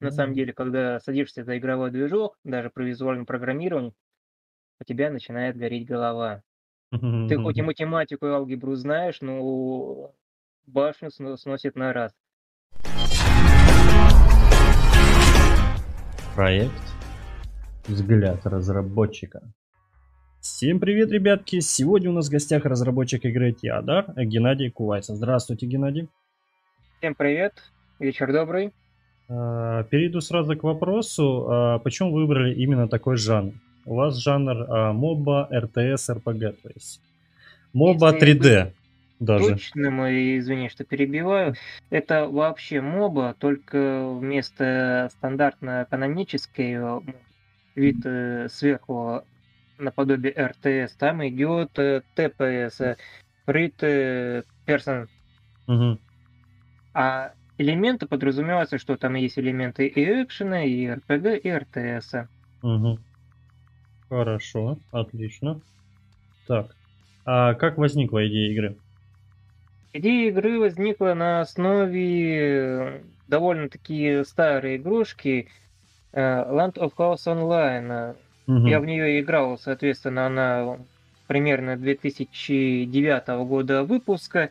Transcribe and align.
На 0.00 0.12
самом 0.12 0.34
деле, 0.34 0.52
когда 0.52 1.00
садишься 1.00 1.42
за 1.42 1.58
игровой 1.58 1.90
движок, 1.90 2.38
даже 2.44 2.70
при 2.70 2.84
визуальном 2.84 3.26
программировании, 3.26 3.94
у 4.80 4.84
тебя 4.84 5.10
начинает 5.10 5.56
гореть 5.56 5.88
голова. 5.88 6.42
Ты 6.90 7.36
хоть 7.36 7.58
и 7.58 7.62
математику 7.62 8.26
и 8.26 8.30
алгебру 8.30 8.76
знаешь, 8.76 9.20
но 9.20 10.14
башню 10.66 11.10
сносит 11.10 11.74
на 11.74 11.92
раз. 11.92 12.12
Проект 16.36 16.72
«Взгляд 17.88 18.46
разработчика». 18.46 19.42
Всем 20.40 20.78
привет, 20.78 21.10
ребятки! 21.10 21.58
Сегодня 21.58 22.10
у 22.10 22.12
нас 22.12 22.28
в 22.28 22.30
гостях 22.30 22.64
разработчик 22.64 23.24
игры 23.24 23.52
Теодар 23.52 24.12
Геннадий 24.16 24.70
Кувайцев. 24.70 25.16
Здравствуйте, 25.16 25.66
Геннадий. 25.66 26.08
Всем 26.98 27.16
привет, 27.16 27.54
вечер 27.98 28.32
добрый. 28.32 28.72
А, 29.28 29.84
перейду 29.84 30.20
сразу 30.20 30.56
к 30.56 30.62
вопросу, 30.62 31.46
а, 31.48 31.78
почему 31.80 32.12
выбрали 32.12 32.54
именно 32.54 32.88
такой 32.88 33.16
жанр? 33.16 33.52
У 33.84 33.94
вас 33.94 34.16
жанр 34.16 34.66
а, 34.68 34.92
моба, 34.92 35.48
РТС, 35.52 36.10
РПГ, 36.10 36.60
то 36.62 36.70
есть 36.74 37.02
моба 37.72 38.16
3D 38.16 38.72
даже. 39.20 39.52
Точным, 39.54 40.00
извини, 40.02 40.68
что 40.68 40.84
перебиваю, 40.84 41.54
это 41.90 42.28
вообще 42.28 42.80
моба, 42.80 43.34
только 43.38 44.08
вместо 44.08 45.08
стандартно 45.12 45.86
канонической 45.90 46.74
э, 46.74 47.00
вид 47.74 47.96
э, 48.04 48.48
сверху 48.48 49.22
наподобие 49.78 50.32
РТС, 50.32 50.94
там 50.94 51.26
идет 51.26 51.78
э, 51.78 52.02
ТПС, 52.14 52.80
Free 53.46 54.44
Person. 54.66 55.08
Угу. 55.66 55.98
А 56.94 57.32
элементы 57.58 58.06
подразумеваются, 58.06 58.78
что 58.78 58.96
там 58.96 59.14
есть 59.14 59.38
элементы 59.38 59.86
и 59.86 60.22
экшена, 60.22 60.64
и 60.64 60.88
РПГ, 60.88 61.44
и 61.44 61.52
РТС. 61.52 62.14
Угу. 62.62 62.98
Хорошо, 64.08 64.78
отлично. 64.90 65.60
Так, 66.46 66.74
а 67.24 67.54
как 67.54 67.76
возникла 67.76 68.26
идея 68.26 68.52
игры? 68.52 68.76
Идея 69.92 70.30
игры 70.30 70.58
возникла 70.58 71.14
на 71.14 71.40
основе 71.40 73.02
довольно-таки 73.26 74.22
старой 74.24 74.76
игрушки 74.76 75.48
э, 76.12 76.20
Land 76.20 76.74
of 76.74 76.92
Chaos 76.96 77.26
Online. 77.26 78.16
Угу. 78.46 78.66
Я 78.66 78.80
в 78.80 78.86
нее 78.86 79.20
играл, 79.20 79.58
соответственно, 79.58 80.26
она 80.26 80.78
примерно 81.26 81.76
2009 81.76 83.28
года 83.46 83.84
выпуска. 83.84 84.50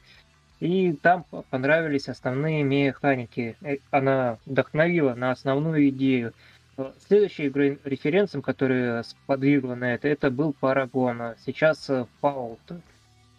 И 0.60 0.94
там 0.94 1.24
понравились 1.52 2.10
основные 2.10 2.64
механики. 2.64 3.56
Э, 3.62 3.78
она 3.92 4.38
вдохновила 4.46 5.14
на 5.14 5.32
основную 5.32 5.90
идею. 5.90 6.34
Э, 6.78 6.92
следующей 7.08 7.48
игрой 7.48 7.80
референсом, 7.84 8.42
который 8.42 9.04
сподвигла 9.04 9.76
на 9.76 9.94
это, 9.94 10.08
это 10.08 10.32
был 10.32 10.56
Paragon. 10.60 11.36
Сейчас 11.46 11.90
э, 11.90 12.06
Fallout. 12.22 12.82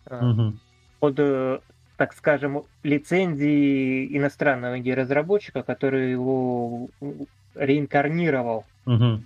Угу. 0.06 0.54
Под, 1.00 1.62
так 1.96 2.14
скажем, 2.14 2.64
лицензии 2.82 4.16
иностранного 4.16 4.78
инди-разработчика, 4.78 5.62
который 5.62 6.12
его 6.12 6.88
реинкарнировал. 7.54 8.64
Угу. 8.86 9.22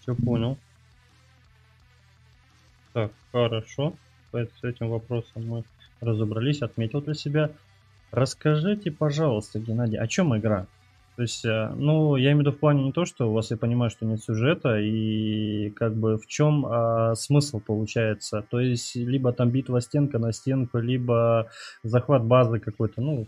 Все 0.00 0.14
понял. 0.14 0.58
Так, 2.92 3.10
хорошо 3.32 3.94
с 4.32 4.64
этим 4.64 4.88
вопросом 4.88 5.46
мы 5.46 5.64
разобрались, 6.00 6.62
отметил 6.62 7.00
для 7.00 7.14
себя. 7.14 7.50
Расскажите, 8.10 8.90
пожалуйста, 8.90 9.60
Геннадий, 9.60 9.98
о 9.98 10.06
чем 10.06 10.36
игра? 10.36 10.66
То 11.16 11.22
есть, 11.22 11.44
э, 11.44 11.72
ну, 11.76 12.16
я 12.16 12.32
имею 12.32 12.38
в 12.38 12.40
виду 12.40 12.52
в 12.52 12.58
плане 12.58 12.84
не 12.84 12.92
то, 12.92 13.04
что 13.04 13.28
у 13.28 13.34
вас, 13.34 13.50
я 13.50 13.56
понимаю, 13.56 13.90
что 13.90 14.06
нет 14.06 14.22
сюжета, 14.22 14.78
и 14.80 15.70
как 15.70 15.94
бы 15.94 16.16
в 16.16 16.26
чем 16.26 16.64
а, 16.66 17.14
смысл 17.14 17.60
получается? 17.60 18.42
То 18.48 18.58
есть, 18.58 18.96
либо 18.96 19.32
там 19.32 19.50
битва 19.50 19.80
стенка 19.80 20.18
на 20.18 20.32
стенку, 20.32 20.78
либо 20.78 21.50
захват 21.82 22.24
базы 22.24 22.58
какой-то, 22.58 23.02
ну, 23.02 23.26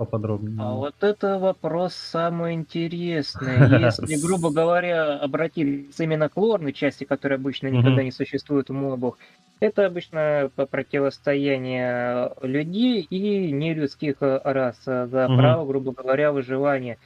поподробнее. 0.00 0.56
А 0.58 0.72
вот 0.72 0.94
это 1.02 1.38
вопрос 1.38 1.92
самый 1.92 2.54
интересный. 2.54 3.80
Если, 3.84 4.16
грубо 4.16 4.50
говоря, 4.50 5.18
обратиться 5.18 6.04
именно 6.04 6.30
к 6.30 6.38
лорной 6.38 6.72
части, 6.72 7.04
которая 7.04 7.38
обычно 7.38 7.66
никогда 7.66 8.02
не 8.02 8.10
существует 8.10 8.70
в 8.70 8.72
мобах, 8.72 9.18
это 9.60 9.84
обычно 9.84 10.50
противостояние 10.70 12.32
людей 12.40 13.02
и 13.02 13.52
нелюдских 13.52 14.16
рас 14.20 14.78
за 14.84 15.26
право, 15.36 15.66
грубо 15.66 15.92
говоря, 15.92 16.32
выживания. 16.32 16.96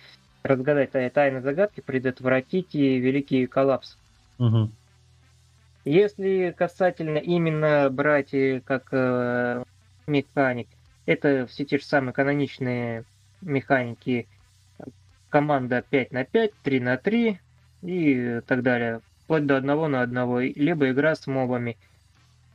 Разгадать 0.44 0.92
тайны 0.92 1.40
загадки, 1.40 1.80
предотвратить 1.80 2.74
великий 2.74 3.46
коллапс. 3.46 3.96
Если 5.84 6.54
касательно 6.56 7.18
именно 7.18 7.90
брать 7.90 8.30
как 8.64 8.88
э, 8.92 9.62
механик, 10.06 10.68
это 11.06 11.46
все 11.46 11.64
те 11.64 11.78
же 11.78 11.84
самые 11.84 12.12
каноничные 12.12 13.04
механики. 13.40 14.26
Команда 15.28 15.84
5 15.88 16.12
на 16.12 16.24
5, 16.24 16.52
3 16.62 16.80
на 16.80 16.96
3 16.96 17.40
и 17.82 18.40
так 18.46 18.62
далее. 18.62 19.00
Вплоть 19.24 19.46
до 19.46 19.56
одного 19.56 19.88
на 19.88 20.02
одного. 20.02 20.40
Либо 20.40 20.90
игра 20.90 21.14
с 21.14 21.26
мобами. 21.26 21.76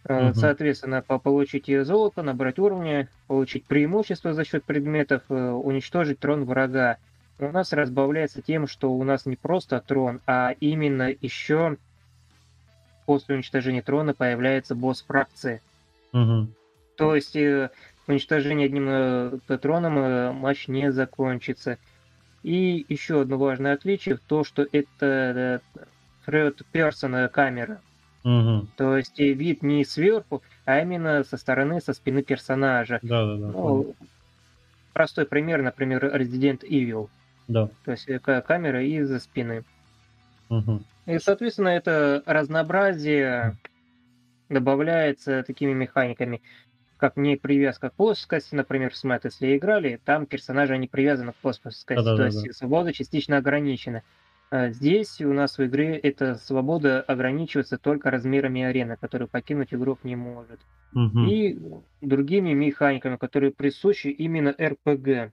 Угу. 0.06 0.34
Соответственно, 0.34 1.02
получить 1.02 1.70
золото, 1.86 2.24
набрать 2.24 2.58
уровни, 2.58 3.08
получить 3.28 3.66
преимущество 3.66 4.34
за 4.34 4.46
счет 4.46 4.64
предметов, 4.64 5.24
э, 5.30 5.34
уничтожить 5.34 6.20
трон 6.20 6.46
врага. 6.46 6.98
У 7.38 7.50
нас 7.50 7.74
разбавляется 7.74 8.42
тем, 8.42 8.68
что 8.68 8.92
у 8.92 9.04
нас 9.04 9.26
не 9.26 9.36
просто 9.36 9.82
трон, 9.82 10.22
а 10.26 10.56
именно 10.60 11.14
еще 11.22 11.78
после 13.06 13.36
уничтожения 13.36 13.82
трона 13.82 14.14
появляется 14.14 14.74
босс-фракции. 14.74 15.62
Угу. 16.14 16.48
То 16.96 17.16
есть 17.16 17.36
э, 18.10 18.14
уничтожение 18.14 18.66
одним 18.66 18.86
э, 18.90 19.40
патроном 19.48 19.98
э, 20.00 20.32
матч 20.32 20.68
не 20.68 20.92
закончится. 20.92 21.78
И 22.44 22.86
еще 22.88 23.22
одно 23.22 23.38
важное 23.38 23.74
отличие, 23.74 24.18
то, 24.28 24.44
что 24.44 24.66
это 24.72 25.62
third 26.26 26.62
person 26.74 27.28
камера. 27.30 27.82
Угу. 28.24 28.68
То 28.78 28.98
есть 28.98 29.20
вид 29.20 29.62
не 29.62 29.84
сверху, 29.84 30.42
а 30.66 30.82
именно 30.82 31.24
со 31.24 31.38
стороны, 31.38 31.82
со 31.82 31.94
спины 31.94 32.22
персонажа. 32.22 33.00
Да, 33.02 33.26
да, 33.26 33.36
да. 33.36 33.48
Ну, 33.48 33.96
простой 34.94 35.26
пример, 35.26 35.62
например, 35.62 36.06
Resident 36.06 36.62
Evil. 36.62 37.10
Да. 37.48 37.70
То 37.84 37.92
есть 37.92 38.08
камера 38.46 38.84
из-за 38.84 39.20
спины. 39.20 39.64
Угу. 40.50 40.84
И, 41.08 41.20
соответственно, 41.20 41.70
это 41.70 42.24
разнообразие 42.26 43.58
добавляется 44.50 45.44
такими 45.44 45.74
механиками 45.74 46.42
как 47.00 47.16
не 47.16 47.38
привязка 47.38 47.90
к 47.90 47.94
плоскости, 47.94 48.54
например, 48.54 48.92
в 48.92 48.98
Смэт, 48.98 49.24
если 49.24 49.58
играли, 49.58 50.00
там 50.04 50.26
персонажи, 50.26 50.74
они 50.74 50.88
привязаны 50.88 51.32
к 51.32 51.38
плоскости, 51.38 51.96
да, 51.96 52.04
то 52.04 52.18
да, 52.18 52.26
есть 52.26 52.46
да. 52.46 52.54
свобода 52.54 52.92
частично 52.92 53.38
ограничена. 53.38 54.04
А 54.52 54.70
здесь 54.70 55.22
у 55.22 55.32
нас 55.32 55.58
в 55.58 55.66
игре 55.66 55.96
эта 55.96 56.36
свобода 56.36 57.02
ограничивается 57.02 57.78
только 57.78 58.12
размерами 58.12 58.64
арены, 58.64 58.98
которую 58.98 59.30
покинуть 59.30 59.74
игрок 59.74 60.04
не 60.04 60.16
может. 60.16 60.60
Угу. 60.94 61.20
И 61.28 61.60
другими 62.02 62.54
механиками, 62.54 63.16
которые 63.16 63.52
присущи 63.52 64.08
именно 64.08 64.54
РПГ. 64.60 65.32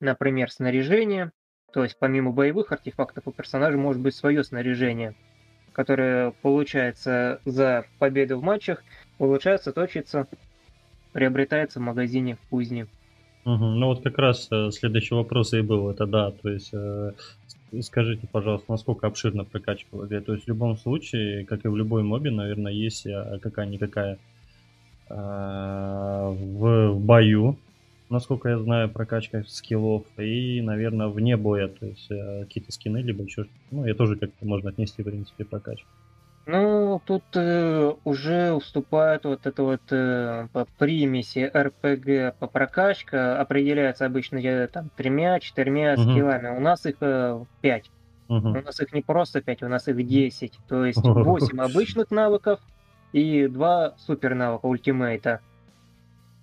Например, 0.00 0.50
снаряжение, 0.50 1.32
то 1.72 1.82
есть 1.82 1.98
помимо 1.98 2.30
боевых 2.30 2.70
артефактов 2.70 3.24
у 3.26 3.32
персонажа 3.32 3.78
может 3.78 4.00
быть 4.00 4.14
свое 4.14 4.44
снаряжение, 4.44 5.14
которое 5.72 6.32
получается 6.42 7.40
за 7.44 7.86
победу 7.98 8.38
в 8.38 8.42
матчах, 8.42 8.84
улучшается, 9.18 9.72
точится, 9.72 10.28
приобретается 11.14 11.78
в 11.78 11.82
магазине 11.82 12.34
в 12.34 12.50
кузне. 12.50 12.86
Угу. 13.46 13.64
Ну 13.64 13.86
вот 13.86 14.02
как 14.02 14.18
раз 14.18 14.48
э, 14.50 14.70
следующий 14.72 15.14
вопрос 15.14 15.54
и 15.54 15.62
был, 15.62 15.90
это 15.90 16.06
да, 16.06 16.30
то 16.30 16.50
есть 16.50 16.70
э, 16.72 17.12
скажите, 17.80 18.26
пожалуйста, 18.30 18.72
насколько 18.72 19.06
обширна 19.06 19.44
прокачка 19.44 19.96
в 19.96 20.06
игре? 20.06 20.20
То 20.20 20.32
есть 20.32 20.44
в 20.44 20.48
любом 20.48 20.76
случае, 20.76 21.44
как 21.44 21.64
и 21.64 21.68
в 21.68 21.76
любой 21.76 22.02
мобе, 22.02 22.30
наверное, 22.30 22.72
есть 22.72 23.06
э, 23.06 23.38
какая-никакая 23.40 24.18
э, 25.08 25.14
в, 25.14 26.92
в 26.92 27.00
бою, 27.00 27.58
насколько 28.10 28.48
я 28.48 28.58
знаю, 28.58 28.88
прокачка 28.88 29.44
скиллов, 29.46 30.04
и, 30.18 30.60
наверное, 30.60 31.08
вне 31.08 31.36
боя, 31.36 31.68
то 31.68 31.86
есть 31.86 32.10
э, 32.10 32.44
какие-то 32.44 32.72
скины, 32.72 32.98
либо 32.98 33.22
еще 33.22 33.44
что-то. 33.44 33.58
Ну, 33.70 33.86
я 33.86 33.94
тоже 33.94 34.16
как-то 34.16 34.44
можно 34.46 34.70
отнести, 34.70 35.02
в 35.02 35.04
принципе, 35.04 35.44
прокачку. 35.44 35.88
Ну, 36.46 37.00
тут 37.06 37.24
э, 37.34 37.94
уже 38.04 38.52
уступает 38.52 39.24
вот 39.24 39.46
это 39.46 39.62
вот 39.62 39.80
э, 39.90 40.46
по 40.52 40.66
примеси 40.78 41.50
РПГ 41.54 42.38
по 42.38 42.46
прокачка, 42.46 43.40
определяется 43.40 44.04
обычно 44.04 44.36
я, 44.36 44.66
там 44.66 44.90
тремя-четырьмя 44.94 45.94
угу. 45.94 46.02
скиллами. 46.02 46.54
У 46.54 46.60
нас 46.60 46.84
их 46.84 46.96
э, 47.00 47.42
пять. 47.62 47.90
Угу. 48.28 48.48
У 48.48 48.62
нас 48.62 48.78
их 48.80 48.92
не 48.92 49.00
просто 49.00 49.40
пять, 49.40 49.62
у 49.62 49.68
нас 49.68 49.88
их 49.88 50.06
десять. 50.06 50.58
То 50.68 50.84
есть 50.84 50.98
восемь 51.02 51.60
обычных 51.60 52.10
навыков 52.10 52.60
и 53.12 53.46
два 53.46 53.94
супер 53.96 54.34
навыка 54.34 54.66
ультимейта. 54.66 55.40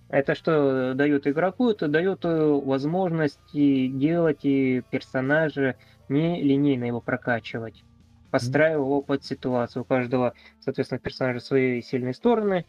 Это 0.10 0.34
что 0.36 0.94
дает 0.96 1.28
игроку? 1.28 1.70
Это 1.70 1.88
дает 1.88 2.26
э, 2.26 2.44
возможность 2.44 3.40
делать 3.54 4.40
и 4.44 4.82
персонажа 4.90 5.76
не 6.10 6.42
линейно 6.42 6.86
его 6.86 7.02
прокачивать, 7.02 7.84
подстраивая 8.32 8.86
его 8.86 9.02
под 9.02 9.24
ситуацию. 9.24 9.84
У 9.84 9.86
каждого, 9.86 10.34
соответственно, 10.62 11.00
персонажа 11.00 11.40
свои 11.40 11.82
сильные 11.82 12.14
стороны. 12.14 12.66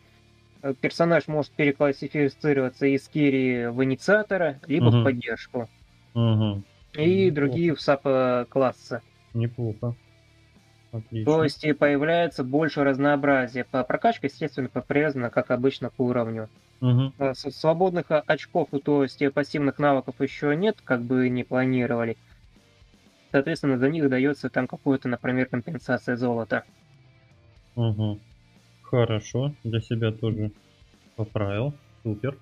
Э, 0.62 0.74
персонаж 0.78 1.28
может 1.28 1.52
переклассифицироваться 1.52 2.86
из 2.86 3.08
кири 3.08 3.66
в 3.66 3.82
инициатора, 3.82 4.60
либо 4.66 4.86
угу. 4.86 4.98
в 4.98 5.04
поддержку. 5.04 5.68
Угу. 6.14 6.62
И 6.94 7.26
Неплохо. 7.26 7.34
другие 7.34 7.74
в 7.74 7.80
сап-класса. 7.80 9.02
Неплохо. 9.32 9.94
Отлично. 10.92 11.24
То 11.24 11.42
есть 11.42 11.78
появляется 11.78 12.44
больше 12.44 12.84
разнообразия. 12.84 13.64
По 13.64 13.82
прокачке, 13.82 14.26
естественно, 14.26 14.68
привязана, 14.68 15.30
как 15.30 15.50
обычно, 15.50 15.88
к 15.88 15.98
уровню. 15.98 16.50
Угу. 16.82 17.12
Свободных 17.34 18.06
очков, 18.10 18.68
то 18.84 19.04
есть 19.04 19.22
пассивных 19.32 19.78
навыков 19.78 20.16
еще 20.18 20.54
нет, 20.54 20.78
как 20.84 21.02
бы 21.02 21.28
не 21.28 21.44
планировали. 21.44 22.18
Соответственно, 23.32 23.78
за 23.78 23.88
них 23.88 24.08
дается 24.10 24.50
там 24.50 24.68
какую-то, 24.68 25.08
например, 25.08 25.46
компенсация 25.46 26.16
золота. 26.16 26.64
Угу. 27.74 28.20
Хорошо, 28.82 29.54
для 29.64 29.80
себя 29.80 30.12
тоже 30.12 30.52
поправил. 31.16 31.72
Супер. 32.02 32.36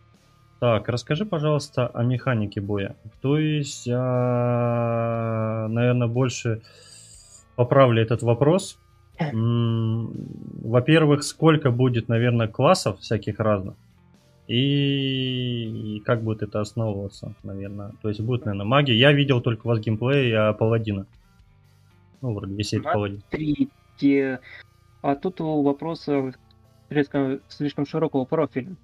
Так, 0.59 0.89
расскажи, 0.89 1.25
пожалуйста, 1.25 1.87
о 1.87 2.03
механике 2.03 2.61
боя. 2.61 2.97
То 3.23 3.39
есть, 3.39 3.89
а, 3.91 5.69
наверное, 5.69 6.09
больше 6.09 6.61
поправлю 7.57 8.03
этот 8.03 8.23
вопрос. 8.23 8.79
Во-первых, 9.21 11.23
сколько 11.23 11.71
будет, 11.71 12.09
наверное, 12.09 12.49
классов 12.49 12.99
всяких 13.01 13.39
разных? 13.39 13.75
И 14.51 16.03
как 16.05 16.25
будет 16.25 16.43
это 16.43 16.61
основываться, 16.61 17.35
наверное. 17.45 17.93
То 18.03 18.09
есть 18.09 18.21
будет, 18.21 18.47
наверное, 18.47 18.67
магия. 18.67 18.99
Я 18.99 19.13
видел 19.13 19.41
только 19.41 19.65
у 19.65 19.69
вас 19.69 19.79
геймплей 19.79 20.37
а 20.37 20.53
паладина. 20.55 21.07
Ну, 22.21 22.35
вроде 22.35 22.55
висит 22.55 22.83
паладин. 22.83 23.23
Смотрите, 23.29 24.41
а 25.03 25.15
тут 25.15 25.39
вопрос 25.39 26.09
слишком, 26.89 27.41
слишком 27.47 27.87
широкого 27.87 28.25
профиля. 28.25 28.75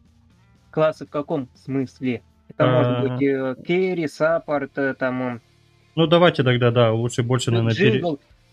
Классы 0.71 1.05
в 1.05 1.11
каком 1.11 1.49
смысле? 1.57 2.23
Это 2.49 2.65
а... 2.65 2.73
может 2.73 3.03
быть 3.03 3.29
э, 3.29 3.57
carry, 3.67 4.07
support, 4.07 4.79
э, 4.79 4.95
там... 4.95 5.41
Ну, 5.97 6.07
давайте 6.07 6.45
тогда, 6.45 6.71
да, 6.71 6.93
лучше 6.93 7.25
больше, 7.25 7.51
наверное, 7.51 7.75
пере... 7.75 8.05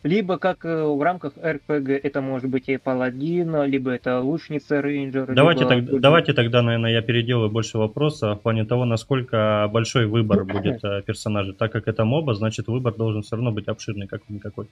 Либо, 0.03 0.37
как 0.37 0.65
э, 0.65 0.83
в 0.83 1.01
рамках 1.01 1.33
РПГ, 1.41 1.89
это 2.03 2.21
может 2.21 2.49
быть 2.49 2.67
и 2.67 2.75
паладин, 2.75 3.63
либо 3.63 3.91
это 3.91 4.19
лучница 4.19 4.81
рейнджер. 4.81 5.33
Давайте, 5.33 5.63
либо... 5.63 5.91
так, 5.91 6.01
давайте 6.01 6.33
тогда, 6.33 6.61
наверное, 6.61 6.91
я 6.91 7.01
переделаю 7.01 7.49
больше 7.49 7.77
вопросов 7.77 8.39
в 8.39 8.41
плане 8.41 8.65
того, 8.65 8.83
насколько 8.83 9.69
большой 9.71 10.07
выбор 10.07 10.43
будет 10.43 10.83
э, 10.83 11.01
персонажей. 11.03 11.53
Так 11.53 11.71
как 11.71 11.87
это 11.87 12.03
MOBA, 12.03 12.33
значит 12.33 12.67
выбор 12.67 12.93
должен 12.95 13.21
все 13.21 13.37
равно 13.37 13.53
быть 13.53 13.69
обширный, 13.69 14.07
как-никакой. 14.07 14.67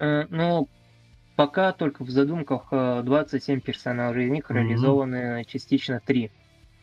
Э, 0.00 0.24
ну, 0.30 0.66
пока 1.36 1.72
только 1.72 2.02
в 2.02 2.08
задумках 2.08 2.68
27 2.70 3.60
персонажей, 3.60 4.24
из 4.24 4.30
них 4.30 4.50
mm-hmm. 4.50 4.54
реализованы 4.54 5.44
частично 5.46 6.00
3. 6.04 6.30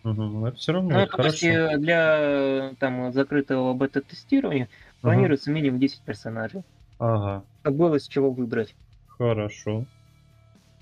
Угу, 0.03 0.45
это 0.47 0.57
все 0.57 0.73
равно 0.73 0.89
ну, 0.89 0.99
это 0.99 1.77
для 1.77 2.73
там, 2.79 3.11
закрытого 3.11 3.73
бета-тестирования 3.73 4.67
планируется 5.01 5.51
минимум 5.51 5.79
10 5.79 6.01
персонажей. 6.01 6.63
Ага. 7.01 7.43
Было 7.63 7.99
с 7.99 8.07
чего 8.07 8.29
выбрать. 8.31 8.75
Хорошо. 9.07 9.85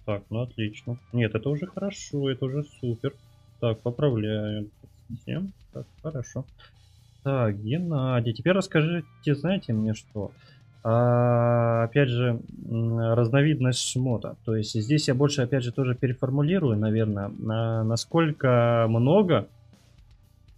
Так, 0.05 0.23
ну 0.29 0.41
отлично. 0.41 0.97
Нет, 1.13 1.33
это 1.33 1.49
уже 1.49 1.65
хорошо, 1.65 2.29
это 2.29 2.45
уже 2.45 2.65
супер. 2.81 3.13
Так, 3.61 3.79
поправляем. 3.79 4.69
Всем. 5.21 5.53
Так, 5.71 5.85
хорошо. 6.03 6.43
Так, 7.23 7.57
Геннадий, 7.63 8.33
теперь 8.33 8.51
расскажите, 8.51 9.33
знаете 9.33 9.71
мне 9.71 9.93
что? 9.93 10.31
А, 10.83 11.83
опять 11.83 12.09
же, 12.09 12.41
разновидность 12.69 13.79
шмота. 13.79 14.35
То 14.43 14.57
есть 14.57 14.73
здесь 14.73 15.07
я 15.07 15.15
больше, 15.15 15.43
опять 15.43 15.63
же, 15.63 15.71
тоже 15.71 15.95
переформулирую, 15.95 16.77
наверное, 16.77 17.29
на, 17.29 17.85
насколько 17.85 18.87
много 18.89 19.47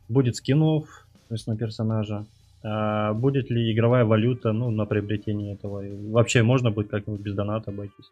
будет 0.10 0.38
скинов, 0.38 1.06
то 1.28 1.36
есть 1.36 1.46
на 1.46 1.56
персонажа, 1.56 2.18
а 2.18 2.26
будет 2.64 3.50
ли 3.50 3.74
игровая 3.74 4.06
валюта 4.06 4.52
ну, 4.52 4.70
на 4.70 4.86
приобретение 4.86 5.56
этого? 5.56 5.84
Вообще 6.12 6.44
можно 6.44 6.72
будет 6.72 6.90
как-нибудь 6.90 7.22
без 7.22 7.34
доната 7.34 7.72
обойтись? 7.72 8.12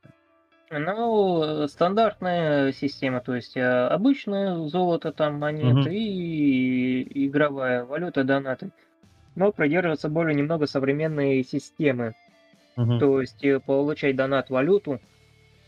Ну, 0.71 1.67
стандартная 1.67 2.71
система, 2.73 3.21
то 3.21 3.33
есть 3.33 3.57
э, 3.57 3.63
обычное 3.87 4.67
золото 4.67 5.11
там 5.11 5.39
монеты 5.39 5.79
угу. 5.79 5.89
и 5.89 7.25
игровая 7.27 7.85
валюта 7.85 8.23
донаты. 8.23 8.69
Но 9.35 9.51
придерживаться 9.51 10.09
более 10.09 10.35
немного 10.35 10.67
современной 10.67 11.43
системы. 11.43 12.13
Угу. 12.77 12.99
То 12.99 13.21
есть 13.21 13.43
э, 13.43 13.59
получать 13.59 14.15
донат 14.15 14.51
валюту 14.51 14.99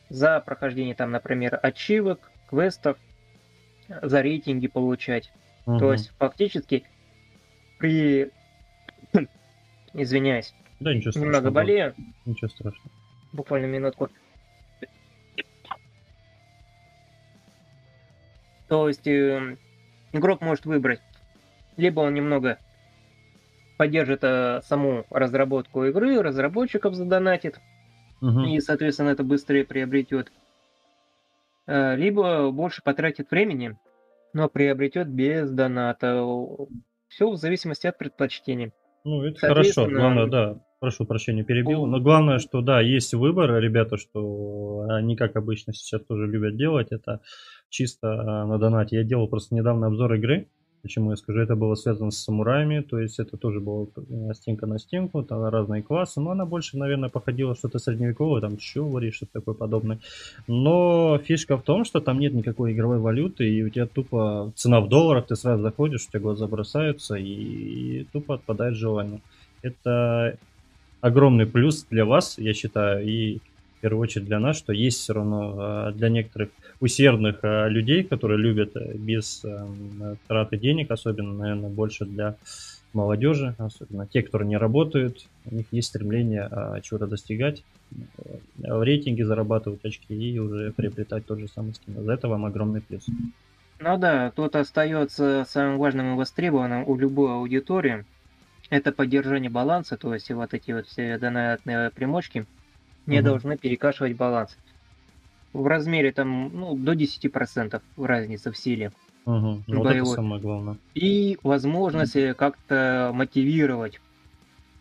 за 0.10 0.40
прохождение 0.40 0.94
там, 0.94 1.10
например, 1.10 1.60
ачивок, 1.64 2.32
квестов, 2.48 2.98
за 4.04 4.22
рейтинги 4.22 4.68
получать. 4.68 5.32
Угу. 5.66 5.80
То 5.80 5.94
есть 5.94 6.12
фактически 6.20 6.84
при 7.80 8.30
Извиняюсь. 9.94 10.54
Да, 10.80 10.94
ничего 10.94 11.12
страшного. 11.12 11.26
Немного 11.26 11.52
болею. 11.52 11.96
Ничего 12.26 12.50
страшного. 12.50 12.90
Буквально 13.34 13.66
минутку. 13.66 14.10
То 18.68 18.88
есть 18.88 19.06
э, 19.06 19.58
игрок 20.14 20.40
может 20.40 20.66
выбрать, 20.66 21.02
либо 21.76 22.00
он 22.00 22.14
немного 22.14 22.58
поддержит 23.78 24.24
э, 24.24 24.62
саму 24.64 25.06
разработку 25.10 25.84
игры, 25.84 26.22
разработчиков 26.22 26.96
задонатит, 26.96 27.60
угу. 28.22 28.46
и, 28.46 28.62
соответственно, 28.62 29.10
это 29.10 29.26
быстрее 29.26 29.66
приобретет, 29.66 30.32
э, 31.68 31.98
либо 31.98 32.50
больше 32.52 32.82
потратит 32.82 33.30
времени, 33.30 33.78
но 34.32 34.48
приобретет 34.48 35.10
без 35.10 35.52
доната. 35.52 36.26
Все 37.10 37.30
в 37.30 37.36
зависимости 37.36 37.88
от 37.88 37.98
предпочтений. 37.98 38.72
Ну, 39.04 39.24
это 39.24 39.40
хорошо. 39.40 39.88
Главное, 39.88 40.28
да, 40.28 40.62
прошу 40.80 41.06
прощения, 41.06 41.44
перебил. 41.44 41.86
Но 41.86 42.00
главное, 42.00 42.40
что 42.40 42.62
да, 42.62 42.82
есть 42.82 43.14
выбор, 43.14 43.60
ребята, 43.60 43.98
что 43.98 44.86
они, 44.90 45.16
как 45.16 45.36
обычно, 45.36 45.74
сейчас 45.74 46.02
тоже 46.06 46.28
любят 46.28 46.58
делать, 46.58 46.88
это 46.92 47.22
чисто 47.70 48.10
а, 48.10 48.46
на 48.46 48.58
донате. 48.58 48.98
Я 48.98 49.04
делал 49.04 49.28
просто 49.28 49.56
недавно 49.56 49.88
обзор 49.88 50.14
игры, 50.16 50.50
Почему 50.82 51.12
я 51.12 51.18
скажу, 51.18 51.40
это 51.40 51.56
было 51.56 51.76
связано 51.76 52.10
с 52.12 52.18
самураями, 52.18 52.82
то 52.82 53.00
есть 53.00 53.20
это 53.20 53.38
тоже 53.38 53.60
было 53.60 53.88
стенка 54.34 54.66
на 54.66 54.80
стенку, 54.80 55.22
там 55.24 55.44
разные 55.46 55.84
классы, 55.84 56.20
но 56.20 56.32
она 56.32 56.46
больше, 56.46 56.78
наверное, 56.78 57.10
походила 57.10 57.56
что-то 57.56 57.78
средневековое, 57.78 58.42
там 58.42 58.58
чувари, 58.58 59.12
что-то 59.12 59.34
такое 59.34 59.54
подобное. 59.54 60.00
Но 60.48 61.20
фишка 61.24 61.58
в 61.58 61.62
том, 61.62 61.86
что 61.86 62.00
там 62.00 62.20
нет 62.20 62.34
никакой 62.34 62.74
игровой 62.74 62.98
валюты, 62.98 63.48
и 63.48 63.64
у 63.64 63.70
тебя 63.70 63.86
тупо 63.86 64.52
цена 64.56 64.82
в 64.82 64.90
долларах, 64.90 65.28
ты 65.28 65.36
сразу 65.36 65.62
заходишь, 65.62 66.06
у 66.08 66.10
тебя 66.10 66.20
глаза 66.22 66.48
бросаются, 66.48 67.16
и 67.16 68.06
тупо 68.12 68.36
отпадает 68.36 68.76
желание. 68.76 69.22
Это 69.62 70.38
огромный 71.02 71.46
плюс 71.46 71.86
для 71.90 72.06
вас, 72.06 72.38
я 72.38 72.54
считаю, 72.54 73.06
и 73.06 73.38
в 73.38 73.82
первую 73.82 74.04
очередь 74.04 74.28
для 74.28 74.40
нас, 74.40 74.58
что 74.58 74.74
есть 74.74 75.00
все 75.00 75.14
равно 75.14 75.56
а, 75.58 75.92
для 75.92 76.10
некоторых 76.10 76.50
усердных 76.82 77.40
а, 77.44 77.68
людей, 77.68 78.04
которые 78.04 78.38
любят 78.38 78.76
э, 78.76 78.94
без 78.96 79.44
эм, 79.46 80.18
траты 80.28 80.58
денег, 80.58 80.92
особенно, 80.92 81.34
наверное, 81.34 81.70
больше 81.70 82.06
для 82.06 82.36
молодежи, 82.94 83.56
особенно 83.58 84.06
те, 84.06 84.22
которые 84.22 84.50
не 84.50 84.58
работают, 84.58 85.26
у 85.46 85.56
них 85.56 85.66
есть 85.72 85.88
стремление 85.88 86.48
а, 86.52 86.82
чего-то 86.82 87.08
достигать, 87.08 87.64
э, 87.92 88.38
в 88.58 88.84
рейтинге 88.84 89.26
зарабатывать 89.26 89.86
очки 89.86 90.14
и 90.14 90.40
уже 90.40 90.72
приобретать 90.72 91.26
тот 91.26 91.40
же 91.40 91.48
самый 91.48 91.74
скин. 91.74 92.04
За 92.04 92.12
это 92.12 92.28
вам 92.28 92.46
огромный 92.46 92.82
плюс. 92.82 93.06
Ну 93.80 93.98
да, 93.98 94.32
тут 94.36 94.56
остается 94.56 95.46
самым 95.48 95.78
важным 95.78 96.14
и 96.14 96.18
востребованным 96.18 96.84
у 96.88 96.98
любой 96.98 97.32
аудитории. 97.34 98.06
Это 98.70 98.92
поддержание 98.92 99.50
баланса, 99.50 99.98
то 99.98 100.14
есть 100.14 100.30
вот 100.32 100.54
эти 100.54 100.72
вот 100.72 100.88
все 100.88 101.18
донатные 101.18 101.90
примочки– 101.92 102.46
не 103.06 103.20
угу. 103.20 103.26
должны 103.26 103.58
перекашивать 103.58 104.16
баланс. 104.16 104.58
В 105.54 105.68
размере 105.68 106.12
там 106.12 106.52
ну, 106.54 106.76
до 106.76 106.94
10% 106.94 107.82
разница 107.98 108.52
в 108.52 108.58
силе. 108.58 108.92
Угу. 109.26 109.64
Ну, 109.68 109.78
вот 109.78 109.88
это 109.88 110.06
самое 110.06 110.42
главное. 110.42 110.78
И 110.94 111.38
возможность 111.44 112.16
угу. 112.16 112.36
как-то 112.36 113.12
мотивировать 113.14 114.00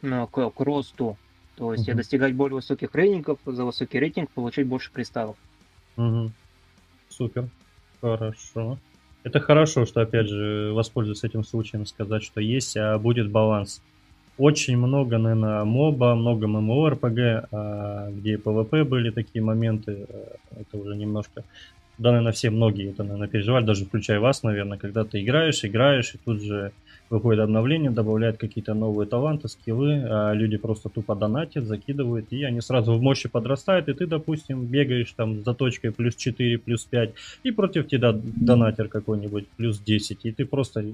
ну, 0.03 0.27
к, 0.27 0.51
к 0.51 0.61
росту. 0.61 1.17
То 1.57 1.73
есть 1.73 1.89
угу. 1.89 1.97
достигать 1.97 2.35
более 2.35 2.57
высоких 2.57 2.95
рейтингов, 2.95 3.39
за 3.45 3.65
высокий 3.65 3.99
рейтинг 3.99 4.31
получать 4.31 4.67
больше 4.67 4.91
кристаллов. 4.93 5.37
Угу. 5.97 6.31
Супер. 7.09 7.49
Хорошо. 8.01 8.79
Это 9.23 9.41
хорошо, 9.41 9.85
что 9.85 10.01
опять 10.01 10.29
же 10.29 10.73
воспользуюсь 10.73 11.25
этим 11.25 11.45
случаем 11.45 11.85
сказать, 11.85 12.23
что 12.23 12.41
есть, 12.41 12.77
а 12.77 12.99
будет 12.99 13.31
баланс 13.31 13.83
очень 14.41 14.77
много, 14.77 15.19
наверное, 15.19 15.65
моба, 15.65 16.15
много 16.15 16.47
РПГ, 16.91 17.49
а, 17.53 18.11
где 18.11 18.37
PvP 18.37 18.85
были 18.85 19.11
такие 19.11 19.45
моменты, 19.45 20.07
э, 20.09 20.61
это 20.61 20.79
уже 20.79 20.97
немножко 20.97 21.45
да, 22.01 22.13
наверное, 22.13 22.33
все 22.33 22.49
многие 22.49 22.89
это, 22.89 23.03
наверное, 23.03 23.29
переживали, 23.29 23.67
даже 23.67 23.85
включая 23.85 24.21
вас, 24.21 24.43
наверное, 24.43 24.79
когда 24.79 25.05
ты 25.05 25.21
играешь, 25.21 25.67
играешь, 25.67 26.15
и 26.15 26.19
тут 26.25 26.41
же 26.41 26.73
выходит 27.11 27.41
обновление, 27.41 27.91
добавляют 27.91 28.39
какие-то 28.39 28.73
новые 28.73 29.07
таланты, 29.07 29.49
скиллы, 29.49 30.03
а 30.09 30.33
люди 30.33 30.57
просто 30.57 30.89
тупо 30.89 31.15
донатят, 31.15 31.67
закидывают, 31.67 32.33
и 32.33 32.43
они 32.45 32.63
сразу 32.63 32.95
в 32.95 33.03
мощи 33.03 33.29
подрастают, 33.29 33.89
и 33.91 33.93
ты, 33.93 34.07
допустим, 34.07 34.65
бегаешь 34.65 35.13
там 35.15 35.45
за 35.45 35.53
точкой 35.53 35.93
плюс 35.93 36.17
4, 36.17 36.59
плюс 36.59 36.85
5, 36.85 37.11
и 37.43 37.51
против 37.51 37.87
тебя 37.87 38.13
донатер 38.15 38.89
какой-нибудь 38.89 39.49
плюс 39.59 39.79
10, 39.79 40.25
и 40.25 40.33
ты 40.33 40.47
просто 40.47 40.85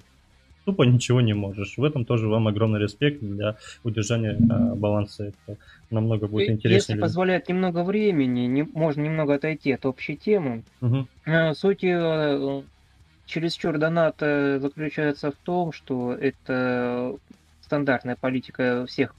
тупо 0.66 0.82
ничего 0.82 1.20
не 1.20 1.32
можешь. 1.32 1.78
В 1.78 1.84
этом 1.84 2.04
тоже 2.04 2.28
вам 2.28 2.48
огромный 2.48 2.80
респект 2.80 3.20
для 3.22 3.56
удержания 3.84 4.32
э, 4.32 4.74
баланса. 4.74 5.26
Это 5.26 5.58
намного 5.90 6.26
будет 6.26 6.50
интереснее. 6.50 6.96
Если 6.96 7.00
позволяет 7.00 7.48
немного 7.48 7.84
времени, 7.84 8.40
не, 8.46 8.64
можно 8.64 9.02
немного 9.02 9.34
отойти 9.34 9.72
от 9.72 9.86
общей 9.86 10.16
темы. 10.16 10.64
Угу. 10.80 11.06
Э, 11.26 11.54
суть 11.54 11.84
э, 11.84 12.62
чересчур 13.26 13.78
донат 13.78 14.16
заключается 14.18 15.30
в 15.30 15.36
том, 15.36 15.72
что 15.72 16.12
это 16.12 17.16
стандартная 17.62 18.16
политика 18.16 18.86
всех 18.86 19.14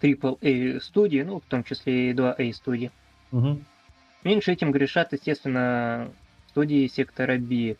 AAA 0.00 0.80
студий, 0.80 1.22
ну, 1.22 1.40
в 1.40 1.44
том 1.44 1.64
числе 1.64 2.10
и 2.10 2.14
2A 2.14 2.52
студий. 2.54 2.90
Угу. 3.30 3.58
Меньше 4.24 4.52
этим 4.52 4.72
грешат, 4.72 5.12
естественно, 5.12 6.10
студии 6.48 6.86
сектора 6.86 7.36
B. 7.38 7.76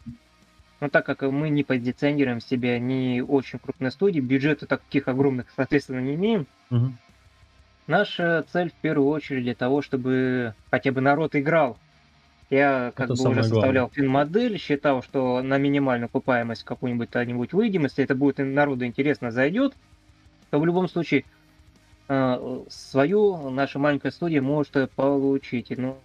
Но 0.81 0.89
так 0.89 1.05
как 1.07 1.23
мы 1.23 1.49
не 1.49 1.65
позиционируем 1.65 2.41
себя 2.41 2.79
не 2.79 3.21
очень 3.21 3.59
крупной 3.59 3.91
студии, 3.91 4.21
бюджета 4.21 4.67
таких 4.67 5.09
огромных, 5.09 5.47
соответственно, 5.57 6.01
не 6.01 6.15
имеем, 6.15 6.47
угу. 6.71 6.93
наша 7.87 8.45
цель 8.53 8.71
в 8.71 8.75
первую 8.75 9.09
очередь 9.09 9.43
для 9.43 9.55
того, 9.55 9.83
чтобы 9.83 10.55
хотя 10.71 10.93
бы 10.93 11.01
народ 11.01 11.35
играл. 11.35 11.79
Я 12.51 12.93
как 12.95 13.11
это 13.11 13.23
бы 13.23 13.31
уже 13.31 13.43
составлял 13.43 13.91
фин-модель, 13.91 14.59
считал, 14.59 15.03
что 15.03 15.43
на 15.43 15.59
минимальную 15.59 16.07
окупаемость 16.07 16.65
какую-нибудь 16.65 17.11
то-нибудь 17.11 17.53
выйдем, 17.53 17.83
если 17.83 18.05
это 18.05 18.15
будет 18.15 18.39
народу 18.39 18.87
интересно, 18.87 19.31
зайдет, 19.31 19.75
то 20.51 20.59
в 20.59 20.65
любом 20.65 20.89
случае 20.89 21.25
э, 22.09 22.65
свою 22.71 23.51
наша 23.51 23.79
маленькая 23.79 24.13
студия 24.13 24.41
может 24.41 24.91
получить. 24.93 25.77
Ну, 25.77 25.99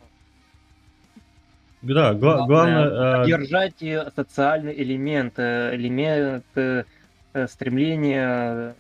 да, 1.84 2.14
гла- 2.14 2.46
главное... 2.48 3.20
Поддержать 3.20 3.82
э, 3.84 4.10
социальный 4.16 4.74
элемент, 4.82 5.34
э, 5.38 5.76
элемент 5.76 6.46
э, 6.56 6.84
стремления, 7.48 8.76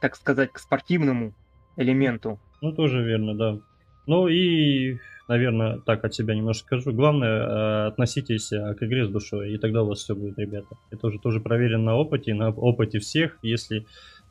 так 0.00 0.16
сказать, 0.16 0.52
к 0.52 0.58
спортивному 0.58 1.32
элементу. 1.76 2.38
Ну, 2.60 2.72
тоже 2.72 3.02
верно, 3.02 3.34
да. 3.34 3.58
Ну 4.06 4.28
и, 4.28 4.98
наверное, 5.28 5.78
так 5.78 6.04
от 6.04 6.14
себя 6.14 6.34
немножко 6.34 6.66
скажу. 6.66 6.92
Главное, 6.92 7.88
относитесь 7.88 8.48
к 8.48 8.82
игре 8.82 9.06
с 9.06 9.08
душой, 9.08 9.52
и 9.52 9.58
тогда 9.58 9.82
у 9.82 9.86
вас 9.86 9.98
все 9.98 10.14
будет, 10.14 10.38
ребята. 10.38 10.76
Это 10.90 11.08
уже 11.08 11.18
тоже 11.18 11.40
проверено 11.40 11.84
на 11.84 11.96
опыте, 11.96 12.34
на 12.34 12.50
опыте 12.50 12.98
всех. 12.98 13.38
Если 13.42 13.86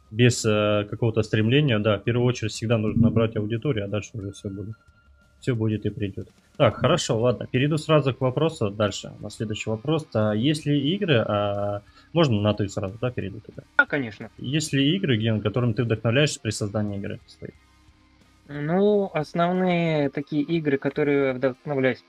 без 0.09 0.41
какого-то 0.41 1.21
стремления, 1.21 1.79
да, 1.79 1.97
в 1.97 2.03
первую 2.03 2.25
очередь 2.25 2.51
всегда 2.51 2.77
нужно 2.77 3.03
набрать 3.03 3.35
аудиторию, 3.35 3.85
а 3.85 3.87
дальше 3.87 4.11
уже 4.13 4.31
все 4.31 4.49
будет 4.49 4.75
все 5.39 5.55
будет 5.55 5.85
и 5.85 5.89
придет. 5.89 6.27
Так, 6.57 6.77
хорошо, 6.77 7.19
ладно, 7.19 7.45
перейду 7.45 7.77
сразу 7.77 8.15
к 8.15 8.21
вопросу 8.21 8.71
дальше, 8.71 9.13
на 9.19 9.29
следующий 9.29 9.69
вопрос. 9.69 10.07
А 10.15 10.33
есть 10.33 10.65
ли 10.65 10.95
игры, 10.95 11.17
а... 11.19 11.83
можно 12.13 12.41
на 12.41 12.53
ты 12.55 12.67
сразу, 12.67 12.97
да, 12.99 13.11
перейду 13.11 13.39
туда? 13.41 13.63
Да, 13.77 13.85
конечно. 13.85 14.31
Есть 14.39 14.73
ли 14.73 14.95
игры, 14.95 15.17
Ген, 15.17 15.39
которым 15.39 15.75
ты 15.75 15.83
вдохновляешься 15.83 16.39
при 16.41 16.49
создании 16.49 16.97
игры 16.97 17.19
своей? 17.27 17.53
Ну, 18.47 19.11
основные 19.13 20.09
такие 20.09 20.41
игры, 20.41 20.79
которые 20.79 21.33
вдохновляюсь, 21.33 22.03